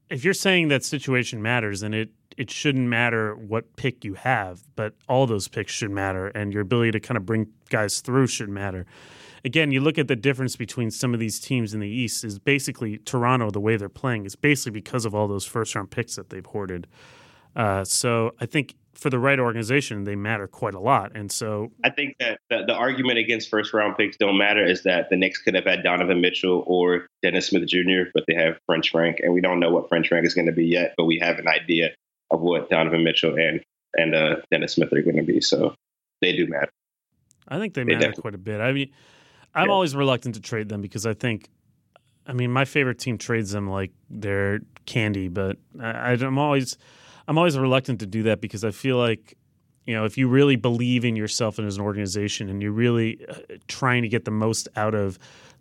[0.08, 4.62] if you're saying that situation matters, then it it shouldn't matter what pick you have,
[4.74, 8.26] but all those picks should matter, and your ability to kind of bring guys through
[8.26, 8.86] should matter.
[9.44, 12.38] Again, you look at the difference between some of these teams in the East is
[12.38, 13.50] basically Toronto.
[13.50, 16.44] The way they're playing is basically because of all those first round picks that they've
[16.44, 16.86] hoarded.
[17.54, 21.70] Uh, so I think for the right organization, they matter quite a lot, and so
[21.84, 25.16] I think that the, the argument against first round picks don't matter is that the
[25.16, 29.20] Knicks could have had Donovan Mitchell or Dennis Smith Jr., but they have French Frank,
[29.22, 31.38] and we don't know what French Frank is going to be yet, but we have
[31.38, 31.90] an idea
[32.30, 33.62] of what Donovan Mitchell and
[33.98, 35.40] and uh, Dennis Smith are going to be.
[35.40, 35.74] So
[36.20, 36.70] they do matter.
[37.48, 38.60] I think they They matter quite a bit.
[38.60, 38.90] I mean,
[39.54, 39.72] I'm Yeah.
[39.72, 41.48] always reluctant to trade them because I think,
[42.26, 46.76] I mean, my favorite team trades them like they're candy, but I, I'm always,
[47.28, 49.36] I'm always reluctant to do that because I feel like
[49.86, 53.24] You know, if you really believe in yourself and as an organization, and you're really
[53.28, 53.34] uh,
[53.68, 55.16] trying to get the most out of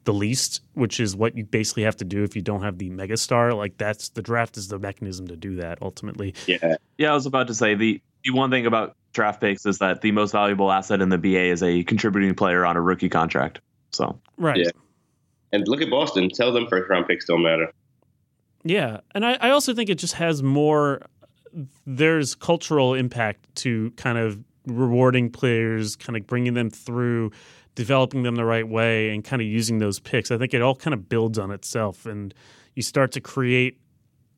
[0.06, 2.90] the least, which is what you basically have to do if you don't have the
[2.90, 3.56] megastar.
[3.56, 6.34] Like that's the draft is the mechanism to do that ultimately.
[6.48, 6.76] Yeah.
[6.98, 10.02] Yeah, I was about to say the the one thing about draft picks is that
[10.02, 13.60] the most valuable asset in the BA is a contributing player on a rookie contract.
[13.92, 14.58] So Right.
[14.58, 14.72] Yeah.
[15.52, 16.30] And look at Boston.
[16.30, 17.72] Tell them first round picks don't matter.
[18.68, 21.02] Yeah, and I, I also think it just has more.
[21.86, 27.32] There's cultural impact to kind of rewarding players, kind of bringing them through,
[27.76, 30.32] developing them the right way, and kind of using those picks.
[30.32, 32.34] I think it all kind of builds on itself, and
[32.73, 33.80] you start to create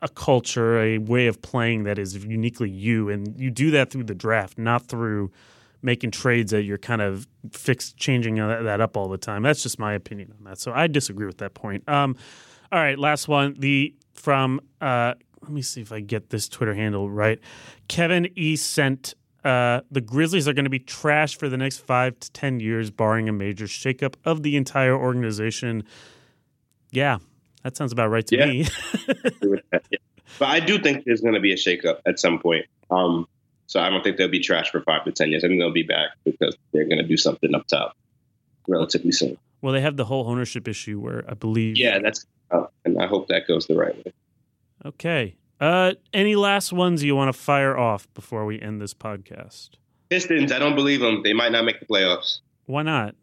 [0.00, 4.04] a culture, a way of playing that is uniquely you, and you do that through
[4.04, 5.32] the draft, not through
[5.82, 9.42] making trades that you're kind of fixed changing that up all the time.
[9.42, 10.58] That's just my opinion on that.
[10.58, 11.88] So I disagree with that point.
[11.88, 12.16] Um,
[12.70, 13.54] all right, last one.
[13.58, 17.38] The from uh, let me see if I get this Twitter handle right.
[17.88, 22.18] Kevin E sent uh, the Grizzlies are going to be trash for the next five
[22.20, 25.84] to ten years, barring a major shakeup of the entire organization.
[26.90, 27.18] Yeah,
[27.62, 28.46] that sounds about right to Yeah.
[28.46, 28.66] me.
[29.24, 29.98] agree with that, yeah.
[30.38, 32.66] But I do think there's going to be a shakeup at some point.
[32.90, 33.26] Um,
[33.66, 35.44] so I don't think they'll be trash for five to ten years.
[35.44, 37.96] I think they'll be back because they're going to do something up top
[38.66, 39.38] relatively soon.
[39.62, 41.76] well, they have the whole ownership issue where I believe.
[41.78, 44.12] Yeah, that's uh, and I hope that goes the right way.
[44.84, 45.36] Okay.
[45.60, 49.70] Uh, any last ones you want to fire off before we end this podcast?
[50.08, 51.22] Pistons, I don't believe them.
[51.22, 52.40] They might not make the playoffs.
[52.66, 53.14] Why not?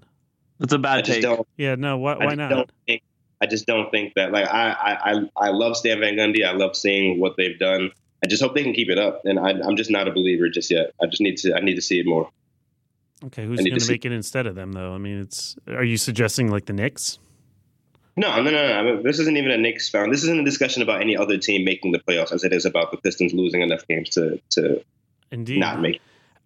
[0.59, 1.23] that's a bad just take.
[1.23, 1.47] don't.
[1.57, 1.97] Yeah, no.
[1.97, 2.49] Why, why just not?
[2.49, 3.01] Don't think,
[3.41, 4.31] I just don't think that.
[4.31, 6.45] Like I, I, I, I love Stan Van Gundy.
[6.45, 7.91] I love seeing what they've done.
[8.23, 9.21] I just hope they can keep it up.
[9.25, 10.91] And I, I'm just not a believer just yet.
[11.01, 11.55] I just need to.
[11.55, 12.29] I need to see it more.
[13.25, 14.93] Okay, who's going to to see- make it instead of them, though?
[14.93, 15.55] I mean, it's.
[15.67, 17.19] Are you suggesting like the Knicks?
[18.17, 19.01] No, no, no, no.
[19.03, 20.13] This isn't even a Knicks found.
[20.13, 22.91] This isn't a discussion about any other team making the playoffs, as it is about
[22.91, 24.83] the Pistons losing enough games to to
[25.31, 25.59] Indeed.
[25.59, 26.01] not make.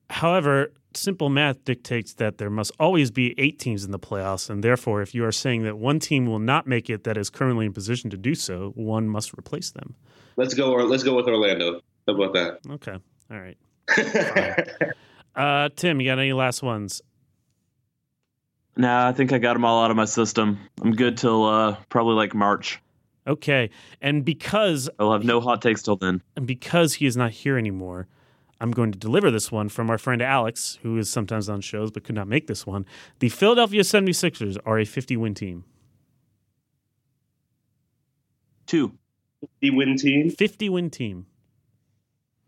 [0.10, 4.64] However, simple math dictates that there must always be eight teams in the playoffs, and
[4.64, 7.68] therefore, if you are saying that one team will not make it that is currently
[7.68, 9.96] in position to do so, one must replace them.
[10.38, 10.72] Let's go.
[10.72, 11.82] Or let's go with Orlando.
[12.08, 12.60] How about that?
[12.68, 12.98] Okay.
[13.32, 13.58] All right.
[15.36, 17.02] Uh, Tim, you got any last ones?
[18.80, 20.58] Nah, I think I got them all out of my system.
[20.82, 22.80] I'm good till uh, probably like March.
[23.28, 23.70] Okay.
[24.02, 26.22] And because I'll have no hot takes till then.
[26.38, 28.08] and because he is not here anymore,
[28.62, 31.92] I'm going to deliver this one from our friend Alex, who is sometimes on shows
[31.92, 32.86] but could not make this one.
[33.20, 35.66] The Philadelphia 76ers are a 50 win team.
[38.66, 38.94] Two.
[39.60, 40.30] the win team.
[40.30, 41.26] 50 win team.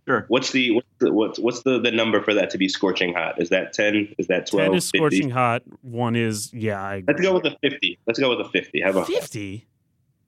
[0.08, 0.26] Sure.
[0.30, 3.40] What's the what's the what's, what's the, the number for that to be scorching hot?
[3.40, 4.14] Is that ten?
[4.18, 4.68] Is that 12?
[4.70, 4.98] 10 is 50?
[4.98, 5.62] scorching hot.
[5.82, 8.00] One is, yeah, I Let's go with a fifty.
[8.08, 8.82] Let's go with a fifty.
[8.82, 9.68] How about 50.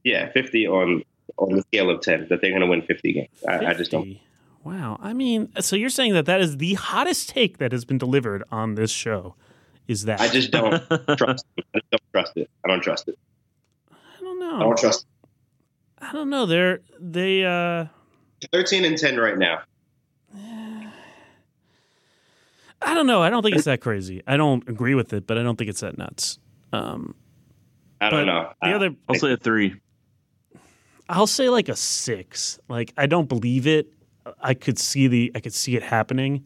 [0.04, 1.04] Yeah, fifty on
[1.38, 2.28] on the scale of ten.
[2.30, 3.30] That they're going to win fifty games.
[3.48, 4.20] I, I just don't.
[4.64, 4.98] Wow.
[5.02, 8.44] I mean, so you're saying that that is the hottest take that has been delivered
[8.52, 9.36] on this show.
[9.88, 10.82] Is that I just don't
[11.18, 11.46] trust.
[11.58, 11.66] It.
[11.74, 12.50] I just don't trust it.
[12.64, 13.20] I don't trust it.
[13.92, 14.56] I don't know.
[14.56, 15.06] I don't trust.
[16.00, 16.46] I don't know.
[16.46, 17.88] They're they uh
[18.44, 18.50] It.
[18.52, 19.62] Thirteen and ten right now.
[22.82, 23.22] I don't know.
[23.22, 24.22] I don't think it's that crazy.
[24.28, 26.38] I don't agree with it, but I don't think it's that nuts.
[26.72, 27.16] Um
[28.02, 28.52] I but don't know.
[28.62, 29.76] The I- other I'll say a three.
[31.10, 32.60] I'll say like a six.
[32.68, 33.88] Like I don't believe it.
[34.42, 36.46] I could see the I could see it happening.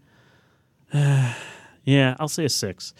[0.94, 2.94] yeah, I'll say a six.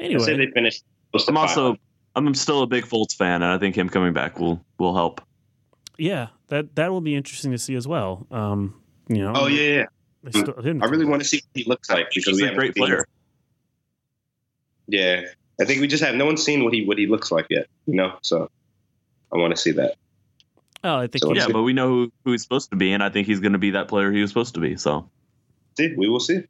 [0.00, 0.84] I say Anyway, they finished.
[1.28, 1.78] I'm also 500.
[2.16, 5.20] I'm still a big Fultz fan, and I think him coming back will will help.
[5.98, 8.26] Yeah, that that will be interesting to see as well.
[8.30, 9.84] Um, you know, Oh yeah, yeah.
[10.22, 12.54] they still didn't- I really want to see what he looks like because He's a
[12.54, 13.06] great player.
[14.86, 15.22] Yeah,
[15.60, 17.66] I think we just have no one's seen what he what he looks like yet.
[17.86, 18.50] You know, so
[19.32, 19.94] I want to see that.
[20.82, 23.02] Oh, I think So Yeah, but we know who, who he's supposed to be, and
[23.02, 24.76] I think he's going to be that player he was supposed to be.
[24.76, 25.08] So
[25.78, 26.42] See, we will see.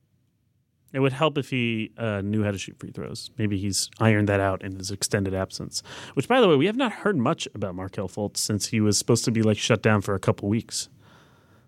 [0.95, 3.31] It would help if he uh, knew how to shoot free throws.
[3.37, 5.83] Maybe he's ironed that out in his extended absence.
[6.15, 8.97] Which, by the way, we have not heard much about Markelle Fultz since he was
[8.97, 10.89] supposed to be like shut down for a couple weeks.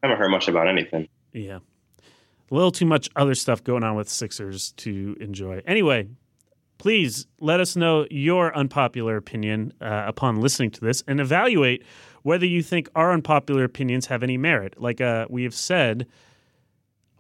[0.02, 1.08] I haven't heard much about anything.
[1.32, 1.58] Yeah.
[2.50, 5.60] A little too much other stuff going on with Sixers to enjoy.
[5.66, 6.06] Anyway,
[6.78, 11.82] please let us know your unpopular opinion uh, upon listening to this and evaluate
[12.22, 14.80] whether you think our unpopular opinions have any merit.
[14.80, 16.06] Like uh, we have said,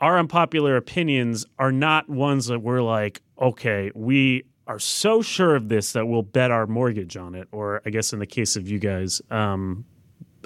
[0.00, 5.68] our unpopular opinions are not ones that we're like, okay, we are so sure of
[5.68, 7.48] this that we'll bet our mortgage on it.
[7.52, 9.84] Or I guess in the case of you guys, um,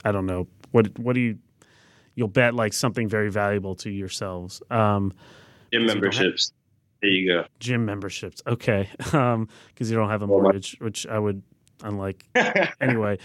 [0.04, 0.46] I don't know.
[0.72, 1.38] What what do you
[2.14, 4.62] you'll bet like something very valuable to yourselves.
[4.70, 5.12] Um,
[5.72, 6.52] Gym Because have- memberships.
[7.02, 7.44] There you go.
[7.60, 11.42] gym memberships, okay, because you don't have a mortgage, which I would
[11.82, 12.26] unlike
[12.80, 13.16] anyway.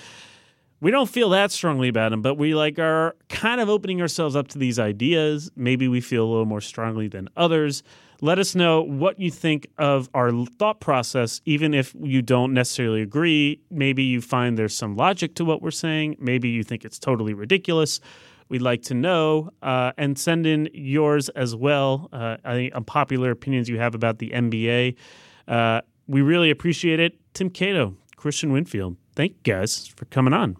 [0.82, 4.36] We don't feel that strongly about them, but we like are kind of opening ourselves
[4.36, 5.50] up to these ideas.
[5.56, 7.82] Maybe we feel a little more strongly than others.
[8.22, 13.02] Let us know what you think of our thought process, even if you don't necessarily
[13.02, 13.62] agree.
[13.70, 16.18] Maybe you find there's some logic to what we're saying.
[16.20, 18.00] Maybe you think it's totally ridiculous.
[18.48, 22.10] We'd like to know uh, and send in yours as well.
[22.14, 24.96] Uh, any unpopular opinions you have about the NBA.
[25.48, 27.20] Uh, we really appreciate it.
[27.34, 30.58] Tim Cato, Christian Winfield, thank you guys for coming on.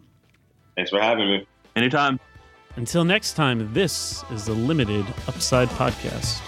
[0.76, 1.46] Thanks for having me.
[1.74, 2.20] Anytime.
[2.76, 6.42] Until next time, this is the Limited Upside Podcast.